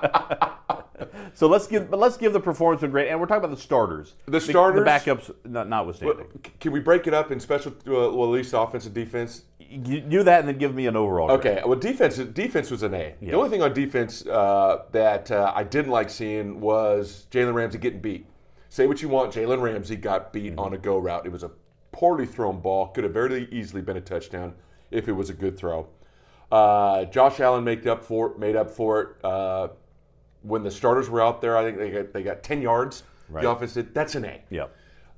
So 1.35 1.46
let's 1.46 1.66
give, 1.66 1.90
but 1.90 1.99
let's 1.99 2.16
give 2.18 2.35
the 2.35 2.40
performance 2.40 2.83
a 2.83 2.88
grade. 2.88 3.09
And 3.09 3.18
we're 3.18 3.25
talking 3.27 3.42
about 3.44 3.57
the 3.57 3.62
starters. 3.62 4.14
The 4.27 4.40
starters? 4.40 4.85
the 4.85 4.90
backups, 4.90 5.35
not, 5.44 5.68
notwithstanding. 5.68 6.27
C- 6.44 6.53
Can 6.61 6.73
we 6.73 6.81
break 6.81 7.07
it 7.07 7.14
up 7.14 7.31
in 7.31 7.40
special, 7.40 7.73
uh, 7.73 7.90
well, 8.12 8.25
at 8.25 8.31
least 8.31 8.53
offense 8.53 8.85
and 8.85 8.94
defense? 8.94 9.42
You 9.70 10.00
do 10.00 10.24
that 10.24 10.40
and 10.40 10.48
then 10.48 10.59
give 10.59 10.74
me 10.74 10.87
an 10.88 10.96
overall. 10.96 11.28
grade. 11.38 11.59
Okay, 11.59 11.62
well, 11.64 11.78
defense 11.78 12.16
defense 12.16 12.70
was 12.70 12.83
an 12.83 12.92
A. 12.92 13.14
The 13.20 13.35
only 13.35 13.50
thing 13.50 13.62
on 13.62 13.72
defense 13.72 14.26
uh, 14.26 14.83
that 14.90 15.30
uh, 15.30 15.52
I 15.54 15.62
didn't 15.62 15.92
like 15.92 16.11
seeing 16.11 16.61
was 16.61 17.28
Jalen 17.30 17.54
Ramsey 17.54 17.78
getting 17.78 18.00
beat. 18.00 18.26
Say 18.68 18.87
what 18.87 19.00
you 19.00 19.09
want, 19.09 19.33
Jalen 19.33 19.62
Ramsey 19.62 19.96
got 19.96 20.33
beat 20.33 20.59
on 20.59 20.74
a 20.74 20.78
go 20.78 20.98
route. 20.98 21.24
It 21.24 21.33
was 21.33 21.44
a 21.44 21.50
poorly 21.92 22.26
thrown 22.26 22.61
ball. 22.61 22.88
Could 22.88 23.04
have 23.04 23.12
very 23.12 23.48
easily 23.52 23.83
been 23.83 23.96
a 23.96 24.00
touchdown 24.00 24.54
if 24.90 25.09
it 25.09 25.12
was 25.12 25.30
a 25.30 25.35
good 25.35 25.56
throw. 25.56 25.88
Uh, 26.50 27.04
Josh 27.04 27.38
Allen 27.40 27.62
made 27.62 27.87
up 27.87 28.04
for 28.04 28.37
made 28.38 28.56
up 28.56 28.70
for 28.70 29.00
it 29.00 29.24
uh, 29.24 29.68
when 30.42 30.62
the 30.62 30.70
starters 30.70 31.09
were 31.09 31.20
out 31.20 31.40
there. 31.40 31.56
I 31.56 31.64
think 31.64 31.78
they 31.78 31.90
got 31.90 32.12
they 32.12 32.22
got 32.22 32.42
ten 32.42 32.61
yards. 32.61 33.04
Right. 33.28 33.42
The 33.42 33.50
offense 33.50 33.74
did. 33.74 33.94
That's 33.94 34.16
an 34.16 34.24
A. 34.24 34.42
Yeah. 34.50 34.66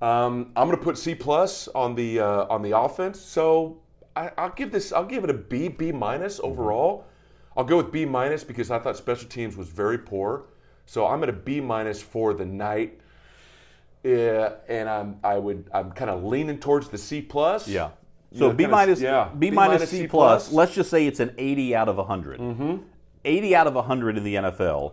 Um, 0.03 0.51
I'm 0.57 0.67
going 0.67 0.77
to 0.77 0.83
put 0.83 0.99
C 0.99 1.15
plus 1.15 1.69
on 1.69 1.95
the 1.95 2.21
uh, 2.21 2.47
on 2.51 2.63
the 2.63 2.77
offense. 2.77 3.21
So 3.21 3.82
I, 4.15 4.31
I'll 4.37 4.51
give 4.51 4.73
this. 4.73 4.93
I'll 4.93 5.05
give 5.05 5.25
it 5.25 5.31
a 5.31 5.35
B, 5.35 5.69
B 5.69 5.93
minus 5.93 6.41
overall. 6.41 7.07
I'll 7.57 7.65
go 7.65 7.77
with 7.77 7.93
B 7.93 8.05
minus 8.05 8.45
because 8.45 8.71
I 8.71 8.79
thought 8.79 8.97
special 8.97 9.29
teams 9.29 9.57
was 9.57 9.69
very 9.69 9.99
poor. 9.99 10.45
So 10.87 11.07
I'm 11.07 11.23
at 11.23 11.29
a 11.29 11.33
B 11.35 11.61
minus 11.61 12.03
for 12.03 12.35
the 12.35 12.45
night. 12.45 13.01
Yeah, 14.03 14.55
and 14.69 14.89
I'm 14.89 15.17
I 15.23 15.39
would 15.39 15.69
I'm 15.73 15.93
kind 15.93 16.11
of 16.11 16.25
leaning 16.25 16.59
towards 16.59 16.89
the 16.89 16.99
C 16.99 17.23
plus. 17.23 17.69
Yeah. 17.69 17.91
So 18.35 18.49
know, 18.49 18.55
B 18.55 18.67
minus, 18.67 19.01
yeah. 19.01 19.29
B 19.39 19.51
minus 19.51 19.91
C 19.91 20.07
plus. 20.07 20.51
Let's 20.51 20.75
just 20.75 20.91
say 20.91 21.07
it's 21.07 21.21
an 21.21 21.35
80 21.37 21.75
out 21.77 21.89
of 21.89 21.99
100. 21.99 22.41
Mm-hmm. 22.41 22.77
80 23.25 23.57
out 23.57 23.67
of 23.67 23.75
100 23.75 24.17
in 24.17 24.25
the 24.25 24.35
NFL 24.37 24.93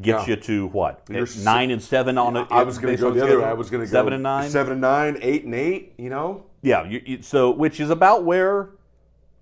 gets 0.00 0.28
Yeah. 0.28 0.34
you 0.34 0.40
to 0.42 0.66
what? 0.68 1.02
You're 1.08 1.26
nine 1.42 1.70
and 1.70 1.82
seven 1.82 2.16
on 2.16 2.36
it. 2.36 2.46
I 2.50 2.62
was 2.62 2.78
going 2.78 2.96
to 2.96 3.00
go 3.00 3.10
the 3.10 3.24
other 3.24 3.40
way. 3.40 3.44
I 3.44 3.54
was 3.54 3.70
going 3.70 3.84
to 3.84 3.90
go 3.90 3.92
seven 3.92 4.12
and 4.12 4.22
nine. 4.22 4.50
seven 4.50 4.72
and 4.72 4.80
nine, 4.80 5.18
eight 5.20 5.44
and 5.44 5.54
eight. 5.54 5.94
You 5.98 6.10
know, 6.10 6.44
Yeah. 6.66 6.84
You, 6.84 7.02
you, 7.06 7.22
so 7.22 7.50
which 7.50 7.78
is 7.78 7.90
about 7.90 8.24
where 8.24 8.70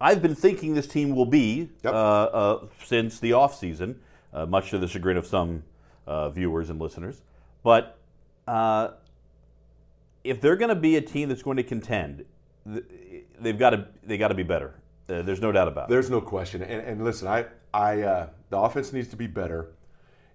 I've 0.00 0.20
been 0.20 0.34
thinking 0.34 0.74
this 0.74 0.86
team 0.86 1.16
will 1.16 1.24
be 1.26 1.70
Yep. 1.82 1.94
uh, 1.94 1.96
uh, 1.96 2.66
since 2.84 3.18
the 3.18 3.30
offseason, 3.30 3.96
uh, 4.32 4.44
much 4.44 4.70
to 4.70 4.78
the 4.78 4.86
chagrin 4.86 5.16
of 5.16 5.26
some 5.26 5.62
uh, 6.06 6.28
viewers 6.28 6.68
and 6.68 6.78
listeners. 6.78 7.22
But 7.62 7.96
uh, 8.46 8.90
if 10.22 10.42
they're 10.42 10.56
going 10.56 10.68
to 10.68 10.74
be 10.74 10.96
a 10.96 11.00
team 11.00 11.30
that's 11.30 11.42
going 11.42 11.56
to 11.56 11.62
contend, 11.62 12.26
they've 12.66 13.58
got 13.58 13.70
to 13.70 13.88
they 14.02 14.18
got 14.18 14.28
to 14.28 14.34
be 14.34 14.42
better. 14.42 14.74
Uh, 15.08 15.22
there's 15.22 15.40
no 15.40 15.50
doubt 15.50 15.68
about 15.68 15.88
it. 15.88 15.90
There's 15.90 16.10
no 16.10 16.20
question. 16.20 16.62
And, 16.62 16.82
and 16.82 17.04
listen, 17.04 17.28
I, 17.28 17.46
I, 17.72 18.02
uh, 18.02 18.28
the 18.50 18.58
offense 18.58 18.92
needs 18.92 19.08
to 19.08 19.16
be 19.16 19.26
better, 19.26 19.72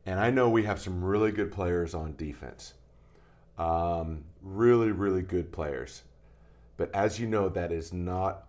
and 0.06 0.19
I 0.19 0.30
know 0.30 0.49
we 0.49 0.63
have 0.63 0.80
some 0.80 1.04
really 1.04 1.32
good 1.32 1.52
players 1.52 1.95
on 1.95 2.15
defense, 2.15 2.75
um, 3.58 4.23
really, 4.43 4.91
really 4.91 5.23
good 5.23 5.52
players. 5.52 6.04
But 6.79 6.95
as 6.95 7.19
you 7.19 7.27
know, 7.27 7.49
that 7.49 7.73
is 7.73 7.91
not 7.91 8.47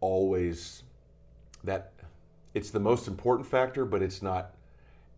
always 0.00 0.82
that. 1.64 1.92
It's 2.52 2.70
the 2.70 2.78
most 2.78 3.08
important 3.08 3.48
factor, 3.48 3.86
but 3.86 4.02
it's 4.02 4.20
not 4.20 4.54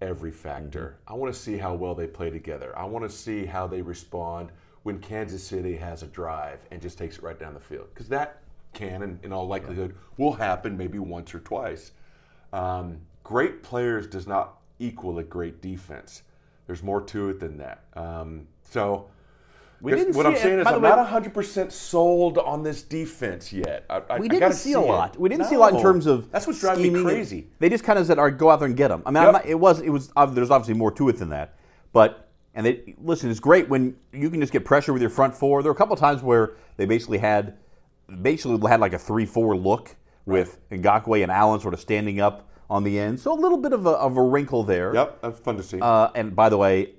every 0.01 0.31
factor. 0.31 0.97
I 1.09 1.15
want 1.15 1.35
to 1.35 1.39
see 1.39 1.59
how 1.59 1.75
well 1.75 1.97
they 1.97 2.07
play 2.07 2.31
together. 2.31 2.73
I 2.79 2.85
want 2.85 3.05
to 3.05 3.11
see 3.11 3.47
how 3.47 3.67
they 3.67 3.83
respond 3.83 4.53
when 4.85 5.01
Kansas 5.01 5.43
City 5.43 5.77
has 5.77 6.05
a 6.05 6.07
drive 6.07 6.61
and 6.71 6.81
just 6.81 6.97
takes 6.97 7.19
it 7.19 7.25
right 7.25 7.39
down 7.39 7.53
the 7.53 7.61
field, 7.61 7.89
because 7.93 8.09
that 8.11 8.43
can, 8.73 9.03
and 9.03 9.19
in 9.25 9.33
all 9.33 9.49
likelihood, 9.49 9.97
will 10.17 10.35
happen 10.35 10.77
maybe 10.77 11.01
once 11.01 11.35
or 11.35 11.41
twice. 11.41 11.91
Um, 12.53 12.99
great 13.25 13.65
players 13.65 14.07
does 14.07 14.29
not 14.29 14.59
equal 14.79 15.19
a 15.19 15.25
great 15.25 15.61
defense. 15.61 16.23
There's 16.69 16.85
more 16.85 17.01
to 17.01 17.31
it 17.31 17.41
than 17.41 17.59
that. 17.59 17.83
Um, 17.95 18.47
so, 18.63 19.09
We 19.81 19.93
didn't 19.93 20.15
what 20.17 20.23
see 20.25 20.29
I'm 20.29 20.35
it- 20.35 20.39
saying 20.41 20.59
is 20.61 20.67
I'm 20.67 20.81
way- 20.83 20.89
not 20.89 21.07
100% 21.09 21.71
sold 21.73 22.39
on 22.39 22.63
this 22.63 22.83
defense 22.83 23.53
yet. 23.53 23.85
I, 23.91 24.03
I, 24.11 24.19
We 24.19 24.29
didn't 24.29 24.41
gotta 24.41 24.55
see 24.55 24.73
a 24.73 24.81
it. 24.81 24.87
lot. 24.87 25.19
We 25.21 25.29
didn't 25.29 25.47
see 25.47 25.55
a 25.55 25.59
lot 25.59 25.75
in 25.75 25.81
terms 25.83 26.07
of 26.07 26.31
that's 26.31 26.47
what's 26.47 26.61
driving 26.61 26.93
me 26.93 27.03
crazy. 27.03 27.49
They 27.59 27.69
just 27.69 27.85
kind 27.85 27.99
of 27.99 28.07
said, 28.07 28.19
"All 28.19 28.25
right, 28.25 28.37
go 28.37 28.51
out 28.51 28.59
there 28.61 28.69
and 28.69 28.77
get 28.77 28.89
them." 28.89 29.03
I 29.05 29.11
mean, 29.11 29.19
I'm 29.19 29.25
Yep. 29.27 29.33
not, 29.35 29.47
it 29.47 29.55
was 29.55 29.81
it 29.81 29.91
was 29.91 30.11
there's 30.31 30.51
obviously 30.51 30.75
more 30.75 30.91
to 30.93 31.09
it 31.09 31.19
than 31.19 31.29
that, 31.31 31.55
but 31.93 32.29
and 32.55 32.65
they 32.65 32.95
listen. 33.03 33.31
It's 33.31 33.41
great 33.41 33.69
when 33.69 33.97
you 34.13 34.31
can 34.31 34.41
just 34.41 34.53
get 34.53 34.65
pressure 34.65 34.93
with 34.93 35.03
your 35.03 35.11
front 35.11 35.35
four. 35.35 35.63
There 35.63 35.71
were 35.71 35.77
a 35.77 35.79
couple 35.79 35.93
of 35.95 36.01
times 36.01 36.23
where 36.23 36.55
they 36.79 36.87
basically 36.87 37.19
had 37.19 37.59
basically 38.23 38.59
had 38.69 38.81
like 38.81 38.93
a 38.95 38.99
three-four 38.99 39.57
look 39.57 39.95
with 40.25 40.59
Ngakoue 40.71 41.23
and 41.23 41.31
Allen 41.31 41.61
sort 41.61 41.75
of 41.75 41.81
standing 41.81 42.21
up 42.21 42.49
on 42.71 42.83
the 42.83 42.99
end. 42.99 43.21
So 43.21 43.33
a 43.33 43.39
little 43.39 43.59
bit 43.59 43.73
of 43.73 43.87
a, 43.87 43.91
of 43.91 44.17
a 44.17 44.23
wrinkle 44.23 44.63
there. 44.65 44.95
Yep, 44.95 45.23
that's 45.23 45.39
fun 45.41 45.57
to 45.57 45.63
see. 45.63 45.79
Uh, 45.81 46.09
and 46.15 46.35
by 46.35 46.49
the 46.49 46.57
way, 46.57 46.95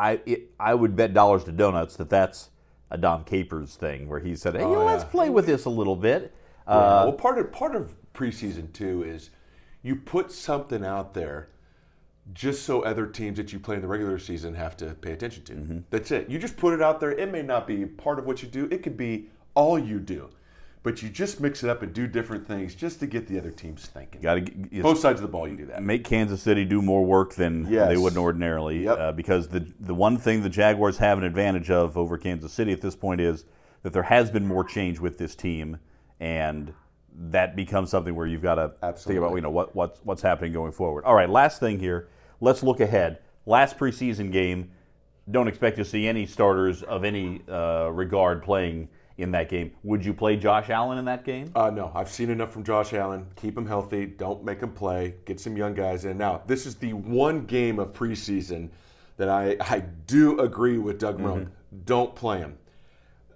I 0.00 0.20
it, 0.24 0.50
I 0.58 0.74
would 0.74 0.96
bet 0.96 1.12
dollars 1.12 1.44
to 1.44 1.52
donuts 1.52 1.96
that 1.96 2.08
that's 2.08 2.50
a 2.90 2.96
Dom 2.96 3.24
Capers 3.24 3.76
thing 3.76 4.08
where 4.08 4.20
he 4.20 4.34
said, 4.34 4.54
"Hey, 4.54 4.62
you 4.62 4.72
know, 4.72 4.84
let's 4.84 5.04
Oh, 5.04 5.08
play 5.08 5.28
with 5.30 5.46
this 5.46 5.66
a 5.66 5.70
little 5.70 5.96
bit." 5.96 6.34
Yeah, 6.66 6.74
Uh, 6.74 7.02
well, 7.04 7.12
part 7.12 7.38
of 7.38 7.52
part 7.52 7.76
of 7.76 7.94
preseason 8.14 8.72
too 8.72 9.02
is 9.04 9.30
you 9.82 9.96
put 9.96 10.32
something 10.32 10.84
out 10.84 11.14
there 11.14 11.48
just 12.32 12.62
so 12.64 12.80
other 12.82 13.06
teams 13.06 13.36
that 13.36 13.52
you 13.52 13.58
play 13.58 13.76
in 13.76 13.82
the 13.82 13.88
regular 13.88 14.18
season 14.18 14.54
have 14.54 14.76
to 14.78 14.94
pay 14.94 15.12
attention 15.12 15.42
to. 15.44 15.52
Mm-hmm. 15.54 15.78
That's 15.90 16.10
it. 16.10 16.28
You 16.30 16.38
just 16.38 16.56
put 16.56 16.72
it 16.72 16.80
out 16.82 17.00
there. 17.00 17.12
It 17.12 17.30
may 17.30 17.42
not 17.42 17.66
be 17.66 17.84
part 17.84 18.18
of 18.18 18.24
what 18.26 18.42
you 18.42 18.48
do. 18.48 18.68
It 18.70 18.82
could 18.82 18.96
be 18.96 19.28
all 19.54 19.78
you 19.78 19.98
do, 19.98 20.30
but 20.82 21.02
you 21.02 21.08
just 21.10 21.40
mix 21.40 21.62
it 21.62 21.68
up 21.70 21.82
and 21.82 21.92
do 21.92 22.06
different 22.06 22.46
things 22.46 22.74
just 22.74 23.00
to 23.00 23.06
get 23.06 23.26
the 23.26 23.38
other 23.38 23.50
teams 23.50 23.86
thinking. 23.86 24.20
Got 24.22 24.46
to 24.46 24.82
Both 24.82 24.98
sides 25.00 25.20
of 25.20 25.22
the 25.22 25.28
ball, 25.32 25.46
you 25.46 25.56
do 25.56 25.66
that. 25.66 25.82
make 25.82 26.04
Kansas 26.04 26.42
City 26.42 26.64
do 26.64 26.80
more 26.80 27.04
work 27.04 27.34
than 27.34 27.66
Yes. 27.70 27.88
they 27.88 27.96
would 27.98 28.16
ordinarily. 28.16 28.84
Yep. 28.84 28.98
Uh, 28.98 29.12
because 29.12 29.48
the 29.48 29.66
the 29.80 29.94
one 29.94 30.16
thing 30.16 30.42
the 30.42 30.48
Jaguars 30.48 30.98
have 30.98 31.18
an 31.18 31.24
advantage 31.24 31.70
of 31.70 31.96
over 31.98 32.16
Kansas 32.16 32.52
City 32.52 32.72
at 32.72 32.80
this 32.80 32.96
point 32.96 33.20
is 33.20 33.44
that 33.82 33.92
there 33.92 34.04
has 34.04 34.30
been 34.30 34.46
more 34.46 34.64
change 34.64 35.00
with 35.00 35.18
this 35.18 35.34
team, 35.34 35.78
and 36.18 36.72
that 37.12 37.56
becomes 37.56 37.90
something 37.90 38.14
where 38.14 38.26
you've 38.26 38.42
got 38.42 38.54
to 38.54 38.72
think 38.94 39.18
about 39.18 39.34
you 39.34 39.40
know 39.40 39.50
what 39.50 39.74
what's 39.74 40.00
what's 40.04 40.22
happening 40.22 40.52
going 40.52 40.72
forward. 40.72 41.04
All 41.04 41.14
right, 41.14 41.28
last 41.28 41.60
thing 41.60 41.78
here. 41.78 42.08
Let's 42.40 42.62
look 42.62 42.80
ahead. 42.80 43.18
Last 43.46 43.76
preseason 43.78 44.32
game. 44.32 44.70
Don't 45.30 45.46
expect 45.48 45.76
to 45.76 45.84
see 45.84 46.08
any 46.08 46.26
starters 46.26 46.82
of 46.82 47.04
any 47.04 47.42
uh, 47.48 47.88
regard 47.92 48.42
playing 48.42 48.88
in 49.20 49.30
that 49.32 49.48
game. 49.48 49.72
Would 49.82 50.04
you 50.04 50.14
play 50.14 50.36
Josh 50.36 50.70
Allen 50.70 50.98
in 50.98 51.04
that 51.06 51.24
game? 51.24 51.50
Uh, 51.54 51.70
no, 51.70 51.92
I've 51.94 52.08
seen 52.08 52.30
enough 52.30 52.52
from 52.52 52.64
Josh 52.64 52.92
Allen. 52.92 53.26
Keep 53.36 53.56
him 53.56 53.66
healthy. 53.66 54.06
Don't 54.06 54.44
make 54.44 54.60
him 54.60 54.72
play. 54.72 55.14
Get 55.24 55.40
some 55.40 55.56
young 55.56 55.74
guys 55.74 56.04
in. 56.04 56.18
Now, 56.18 56.42
this 56.46 56.66
is 56.66 56.76
the 56.76 56.92
one 56.92 57.46
game 57.46 57.78
of 57.78 57.92
preseason 57.92 58.70
that 59.16 59.28
I, 59.28 59.56
I 59.60 59.80
do 59.80 60.40
agree 60.40 60.78
with 60.78 60.98
Doug 60.98 61.18
Marrone. 61.18 61.50
Don't 61.84 62.14
play 62.14 62.38
him. 62.38 62.56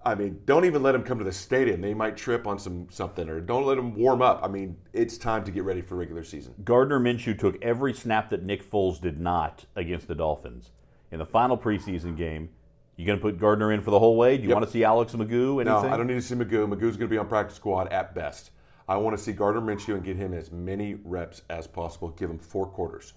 I 0.07 0.15
mean, 0.15 0.41
don't 0.45 0.67
even 0.67 0.83
let 0.83 0.95
him 0.95 1.03
come 1.03 1.19
to 1.19 1.25
the 1.25 1.33
stadium. 1.33 1.81
They 1.81 1.95
might 1.95 2.17
trip 2.17 2.47
on 2.47 2.59
some 2.59 2.89
something, 2.91 3.29
or 3.29 3.41
don't 3.41 3.65
let 3.65 3.79
him 3.79 3.95
warm 3.95 4.21
up. 4.21 4.41
I 4.43 4.49
mean, 4.49 4.77
it's 4.93 5.17
time 5.17 5.45
to 5.45 5.51
get 5.51 5.65
ready 5.65 5.81
for 5.81 5.97
regular 5.97 6.25
season. 6.25 6.55
Gardner 6.63 7.01
Minshew 7.01 7.39
took 7.39 7.63
every 7.63 7.95
snap 7.95 8.29
that 8.31 8.43
Nick 8.43 8.71
Foles 8.71 9.01
did 9.01 9.19
not 9.19 9.65
against 9.77 10.07
the 10.07 10.15
Dolphins. 10.15 10.73
In 11.11 11.19
the 11.19 11.27
final 11.27 11.57
preseason 11.57 12.17
game, 12.17 12.51
you 12.97 13.05
going 13.07 13.19
to 13.19 13.23
put 13.23 13.39
Gardner 13.39 13.73
in 13.73 13.81
for 13.81 13.91
the 13.91 13.99
whole 13.99 14.17
way? 14.17 14.37
Do 14.37 14.43
you 14.45 14.49
Yep. 14.51 14.57
want 14.57 14.67
to 14.67 14.73
see 14.73 14.85
Alex 14.85 15.13
McGough? 15.15 15.65
No, 15.65 15.79
I 15.79 15.97
don't 15.97 16.07
need 16.07 16.15
to 16.15 16.23
see 16.23 16.35
McGough. 16.35 16.69
McGough's 16.69 16.97
going 16.97 17.01
to 17.01 17.09
be 17.09 17.19
on 17.19 17.27
practice 17.29 17.57
squad 17.57 17.89
at 17.93 18.15
best. 18.15 18.51
I 18.89 18.97
want 18.97 19.17
to 19.17 19.23
see 19.23 19.33
Gardner 19.33 19.61
Minshew 19.63 19.95
and 19.95 20.05
get 20.05 20.17
him 20.17 20.35
as 20.35 20.53
many 20.53 20.95
reps 21.05 21.43
as 21.51 21.67
possible. 21.67 22.11
Give 22.11 22.31
him 22.31 22.39
four 22.39 22.67
quarters. 22.67 23.15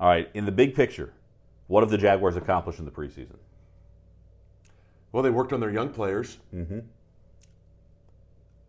All 0.00 0.08
right. 0.08 0.30
In 0.34 0.44
the 0.46 0.52
big 0.52 0.74
picture, 0.74 1.12
what 1.66 1.82
have 1.82 1.90
the 1.90 1.98
Jaguars 1.98 2.36
accomplished 2.36 2.78
in 2.78 2.84
the 2.84 2.90
preseason? 2.90 3.36
Well, 5.12 5.22
they 5.22 5.30
worked 5.30 5.52
on 5.52 5.60
their 5.60 5.70
young 5.70 5.88
players. 5.90 6.38
Mm-hmm. 6.54 6.78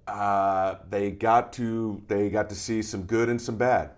Uh, 0.08 0.76
they 0.90 1.12
got 1.12 1.54
to 1.54 2.02
they 2.08 2.30
got 2.30 2.50
to 2.50 2.56
see 2.56 2.82
some 2.82 3.04
good 3.04 3.30
and 3.30 3.40
some 3.40 3.58
bad. 3.58 3.92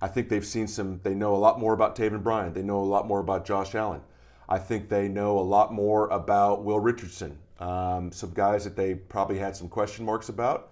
I 0.00 0.08
think 0.08 0.30
they've 0.30 0.46
seen 0.46 0.66
some. 0.66 1.00
They 1.02 1.14
know 1.14 1.34
a 1.34 1.36
lot 1.36 1.60
more 1.60 1.74
about 1.74 1.94
Taven 1.94 2.22
Bryan. 2.22 2.54
They 2.54 2.62
know 2.62 2.80
a 2.80 2.84
lot 2.84 3.06
more 3.06 3.20
about 3.20 3.44
Josh 3.44 3.74
Allen. 3.74 4.00
I 4.50 4.58
think 4.58 4.88
they 4.88 5.08
know 5.08 5.38
a 5.38 5.40
lot 5.40 5.72
more 5.72 6.08
about 6.08 6.64
Will 6.64 6.80
Richardson. 6.80 7.38
Um, 7.60 8.10
some 8.10 8.32
guys 8.34 8.64
that 8.64 8.74
they 8.74 8.94
probably 8.94 9.38
had 9.38 9.54
some 9.54 9.68
question 9.68 10.04
marks 10.04 10.28
about. 10.28 10.70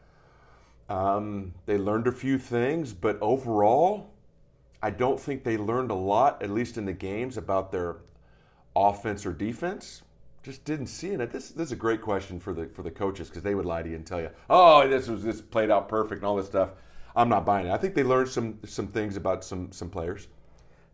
Um, 0.89 1.55
they 1.67 1.79
learned 1.79 2.09
a 2.09 2.13
few 2.13 2.39
things, 2.39 2.93
but 2.93 3.19
overall, 3.21 4.11
I 4.83 4.91
don't 4.91 5.21
think 5.21 5.45
they 5.45 5.57
learned 5.57 5.91
a 5.91 5.95
lot, 5.95 6.43
at 6.43 6.51
least 6.51 6.77
in 6.77 6.87
the 6.87 6.93
games, 6.93 7.37
about 7.37 7.71
their 7.71 7.99
offense 8.75 9.25
or 9.25 9.33
defense. 9.33 10.03
Just 10.43 10.65
didn't 10.65 10.87
see 10.87 11.09
it. 11.09 11.31
This, 11.31 11.51
this 11.51 11.67
is 11.67 11.73
a 11.73 11.77
great 11.77 12.01
question 12.01 12.41
for 12.41 12.55
the 12.55 12.67
for 12.67 12.83
the 12.83 12.91
coaches 12.91 13.29
because 13.29 13.43
they 13.43 13.55
would 13.55 13.67
lie 13.67 13.83
to 13.83 13.89
you 13.89 13.97
and 13.97 14.07
tell 14.07 14.21
you, 14.21 14.31
"Oh, 14.49 14.89
this 14.89 15.09
was 15.09 15.23
this 15.23 15.41
played 15.41 15.71
out 15.71 15.89
perfect 15.89 16.21
and 16.21 16.25
all 16.25 16.37
this 16.37 16.47
stuff." 16.47 16.71
I'm 17.15 17.29
not 17.29 17.45
buying 17.45 17.67
it. 17.67 17.71
I 17.71 17.77
think 17.77 17.95
they 17.95 18.05
learned 18.05 18.31
some 18.31 18.59
some 18.65 18.87
things 18.87 19.17
about 19.17 19.45
some 19.45 19.73
some 19.73 19.91
players. 19.91 20.29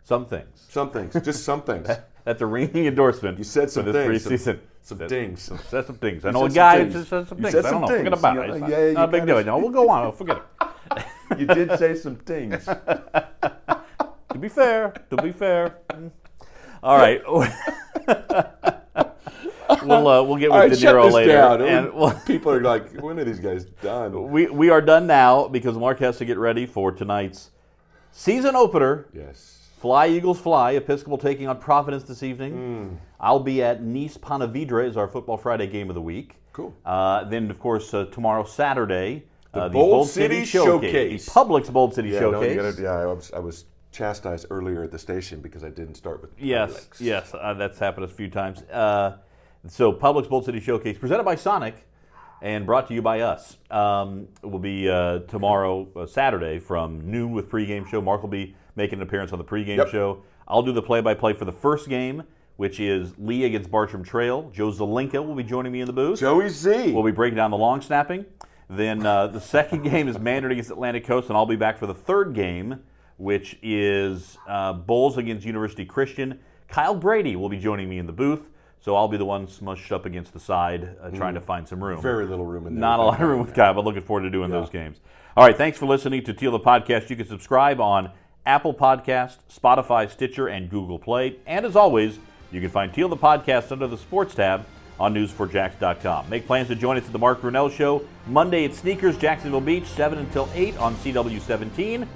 Some 0.03 0.27
things. 0.27 0.67
Some 0.69 0.91
things, 0.91 1.15
just 1.23 1.45
some 1.45 1.63
things. 1.63 1.89
That's 2.25 2.41
a 2.43 2.47
ringing 2.47 2.87
endorsement. 2.87 3.39
You 3.39 3.45
said 3.45 3.71
some 3.71 3.85
for 3.85 3.93
this 3.93 4.23
things, 4.23 4.43
some- 4.45 4.55
preseason. 4.55 4.59
some 4.83 4.99
Said- 4.99 5.09
dings. 5.09 5.53
Said 5.69 5.87
some 5.87 5.97
things. 5.97 6.25
I 6.25 6.29
You 6.29 6.33
know 6.35 6.45
a 6.47 6.51
guy 6.51 6.79
some 6.79 6.91
things. 6.93 7.09
said 7.09 7.29
some 7.29 7.39
things. 7.39 7.51
said 7.53 7.67
I 7.67 7.71
don't 7.71 7.73
some 7.73 7.81
know. 7.83 7.97
Forget 7.99 8.13
about 8.19 8.37
it. 8.39 8.51
It's 8.63 8.69
yeah, 8.71 8.87
you 8.89 8.95
not 8.95 9.09
a 9.09 9.13
big 9.13 9.27
deal. 9.27 9.45
No, 9.45 9.59
we'll 9.59 9.71
go 9.71 9.89
on. 9.91 10.13
Forget 10.13 10.39
it. 10.39 10.43
you 11.39 11.47
did 11.47 11.79
say 11.79 11.95
some 11.95 12.17
things. 12.17 12.67
To 14.33 14.39
be 14.41 14.49
fair, 14.49 14.93
to 15.11 15.17
be 15.23 15.31
fair. 15.31 15.77
Mm. 15.91 16.11
All 16.83 16.99
right. 16.99 17.23
we'll 19.85 20.09
uh, 20.09 20.23
we'll 20.25 20.37
get 20.37 20.51
with 20.51 20.61
right, 20.61 20.71
De 20.71 20.77
Niro 20.77 21.11
later. 21.13 21.33
down. 21.33 21.63
And 21.63 21.93
we'll- 21.95 22.19
People 22.27 22.51
are 22.53 22.61
like, 22.61 23.01
"When 23.01 23.19
are 23.21 23.25
these 23.25 23.39
guys 23.39 23.65
done?" 23.65 24.31
we 24.31 24.47
we 24.49 24.71
are 24.71 24.81
done 24.81 25.07
now 25.07 25.47
because 25.49 25.77
Mark 25.79 26.01
has 26.01 26.19
to 26.19 26.25
get 26.25 26.37
ready 26.39 26.67
for 26.67 26.91
tonight's 26.91 27.51
season 28.11 28.57
opener. 28.57 29.07
Yes. 29.13 29.64
Fly 29.85 30.07
Eagles 30.09 30.41
Fly. 30.41 30.71
Episcopal 30.71 31.19
taking 31.19 31.47
on 31.47 31.59
Providence 31.59 32.05
this 32.05 32.23
evening. 32.23 32.53
Hmm. 32.55 32.95
I'll 33.21 33.39
be 33.39 33.63
at 33.63 33.83
Nease 33.83 34.19
Ponte 34.19 34.51
Vedra 34.51 34.89
is 34.89 34.97
our 34.97 35.07
Football 35.07 35.37
Friday 35.37 35.67
game 35.67 35.91
of 35.91 35.95
the 35.95 36.01
week. 36.01 36.37
Cool. 36.55 36.75
Uh, 36.87 37.25
then 37.25 37.51
of 37.51 37.59
course 37.59 37.93
uh, 37.93 38.07
tomorrow 38.07 38.45
Saturday. 38.45 39.25
uh, 39.53 39.69
Bold 39.69 40.09
City 40.09 40.47
Showcase. 40.47 41.27
The 41.27 41.31
Publix 41.33 41.71
Bold 41.71 41.93
City 41.93 42.09
Yeah, 42.09 42.21
no, 42.21 42.33
Showcase. 42.33 42.57
gotta- 42.57 42.83
yeah, 42.83 42.93
I 42.93 43.05
was, 43.05 43.31
I 43.35 43.39
was 43.41 43.67
chastised 43.93 44.47
earlier 44.49 44.85
at 44.85 44.91
the 44.91 44.99
station 44.99 45.41
because 45.43 45.63
I 45.63 45.69
didn't 45.69 45.97
start 45.97 46.23
with 46.23 46.31
Yes, 46.39 46.71
Publix. 46.73 47.01
yes, 47.01 47.35
uh, 47.39 47.53
that's 47.53 47.79
happened 47.79 48.07
a 48.07 48.09
few 48.09 48.31
times. 48.31 48.63
Uh, 48.63 49.19
so, 49.69 49.93
Publix 49.93 50.31
Bold 50.31 50.47
City 50.47 50.61
Showcase, 50.61 50.97
presented 50.97 51.25
by 51.25 51.35
Sonic, 51.35 51.75
and 52.41 52.65
brought 52.65 52.89
to 52.89 52.95
you 52.95 53.03
by 53.03 53.21
us. 53.21 53.59
Um, 53.71 54.29
it 54.43 54.47
will 54.47 54.59
be 54.59 54.89
uh, 54.89 55.19
tomorrow, 55.29 55.87
uh, 55.95 56.07
Saturday, 56.07 56.59
from 56.59 57.11
noon 57.11 57.33
with 57.33 57.51
pregame 57.51 57.87
show. 57.87 58.01
Mark 58.01 58.23
will 58.23 58.31
be 58.31 58.57
making 58.77 58.99
an 58.99 59.03
appearance 59.03 59.33
on 59.33 59.39
the 59.39 59.45
pregame 59.45 59.77
Yep. 59.79 59.89
show. 59.89 60.23
I'll 60.47 60.63
do 60.63 60.73
the 60.73 60.83
play-by-play 60.83 61.33
for 61.35 61.45
the 61.45 61.53
first 61.53 61.89
game, 61.89 62.25
which 62.57 62.79
is 62.81 63.15
Lee 63.19 63.45
against 63.45 63.71
Bartram 63.71 64.05
Trail. 64.05 64.51
Joe 64.53 64.71
Zelinka 64.71 65.25
will 65.25 65.35
be 65.35 65.43
joining 65.45 65.73
me 65.73 65.81
in 65.81 65.87
the 65.87 65.93
booth. 65.93 66.21
Joey 66.21 66.49
Z. 66.49 66.93
We'll 66.93 67.03
be 67.05 67.11
breaking 67.13 67.37
down 67.37 67.51
the 67.51 67.57
long 67.57 67.81
snapping. 67.81 68.27
Then 68.69 69.05
uh, 69.05 69.27
the 69.29 69.41
second 69.41 69.83
game 69.91 70.09
is 70.09 70.19
Mandarin 70.19 70.53
against 70.53 70.71
Atlantic 70.71 71.05
Coast, 71.07 71.29
and 71.29 71.37
I'll 71.37 71.47
be 71.47 71.57
back 71.57 71.79
for 71.79 71.87
the 71.87 71.95
third 71.95 72.35
game, 72.35 72.81
which 73.17 73.59
is 73.63 74.39
uh, 74.49 74.73
Bolles 74.73 75.17
against 75.19 75.45
University 75.47 75.85
Christian. 75.85 76.39
Kyle 76.69 76.95
Brady 76.95 77.37
will 77.37 77.49
be 77.49 77.59
joining 77.59 77.89
me 77.89 77.99
in 77.99 78.07
the 78.07 78.13
booth, 78.13 78.49
so 78.81 78.97
I'll 78.97 79.09
be 79.09 79.17
the 79.17 79.25
one 79.25 79.47
smushed 79.47 79.93
up 79.93 80.07
against 80.07 80.33
the 80.33 80.41
side, 80.41 80.97
uh, 81.01 81.11
trying 81.11 81.35
to 81.35 81.41
find 81.41 81.69
some 81.69 81.83
room. 81.83 82.01
Very 82.03 82.27
little 82.27 82.47
room 82.47 82.67
in 82.67 82.75
there. 82.75 82.81
Not 82.81 83.01
a 83.01 83.03
lot 83.03 83.21
of 83.21 83.29
room 83.29 83.41
with 83.41 83.55
Kyle, 83.55 83.75
but 83.75 83.85
looking 83.85 84.03
forward 84.03 84.23
to 84.23 84.31
doing 84.31 84.51
those 84.51 84.71
games. 84.71 84.99
All 85.37 85.45
right, 85.45 85.57
thanks 85.57 85.79
for 85.79 85.87
listening 85.87 86.23
to 86.25 86.33
Teal 86.33 86.53
the 86.53 86.61
Podcast. 86.61 87.11
You 87.11 87.17
can 87.17 87.27
subscribe 87.27 87.81
on 87.81 88.11
Apple 88.47 88.75
Podcast, 88.75 89.39
Spotify, 89.53 90.11
Stitcher, 90.11 90.49
and 90.49 90.71
Google 90.71 90.99
Play. 90.99 91.37
And 91.47 91.65
as 91.65 91.77
always, 91.77 92.19
you 92.53 92.61
can 92.61 92.71
find 92.71 92.93
Teal 92.93 93.09
the 93.09 93.17
Podcast 93.17 93.73
under 93.73 93.87
the 93.87 93.99
Sports 93.99 94.35
tab 94.35 94.67
on 95.01 95.15
news4jax.com. 95.15 96.29
Make 96.29 96.47
plans 96.47 96.69
to 96.69 96.75
join 96.75 96.97
us 96.97 97.07
at 97.07 97.13
the 97.13 97.19
Mark 97.19 97.41
Brunell 97.41 97.71
Show 97.71 98.07
Monday 98.27 98.65
at 98.65 98.75
Sneakers, 98.75 99.19
Jacksonville 99.19 99.61
Beach, 99.61 99.87
7 99.87 100.19
until 100.19 100.49
8 100.55 100.77
on 100.79 100.95
CW17. 100.97 102.07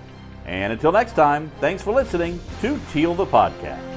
And 0.47 0.73
until 0.73 0.93
next 0.93 1.12
time, 1.12 1.51
thanks 1.61 1.83
for 1.83 1.93
listening 1.93 2.41
to 2.61 2.79
Teal 2.93 3.14
the 3.14 3.27
Podcast. 3.27 3.88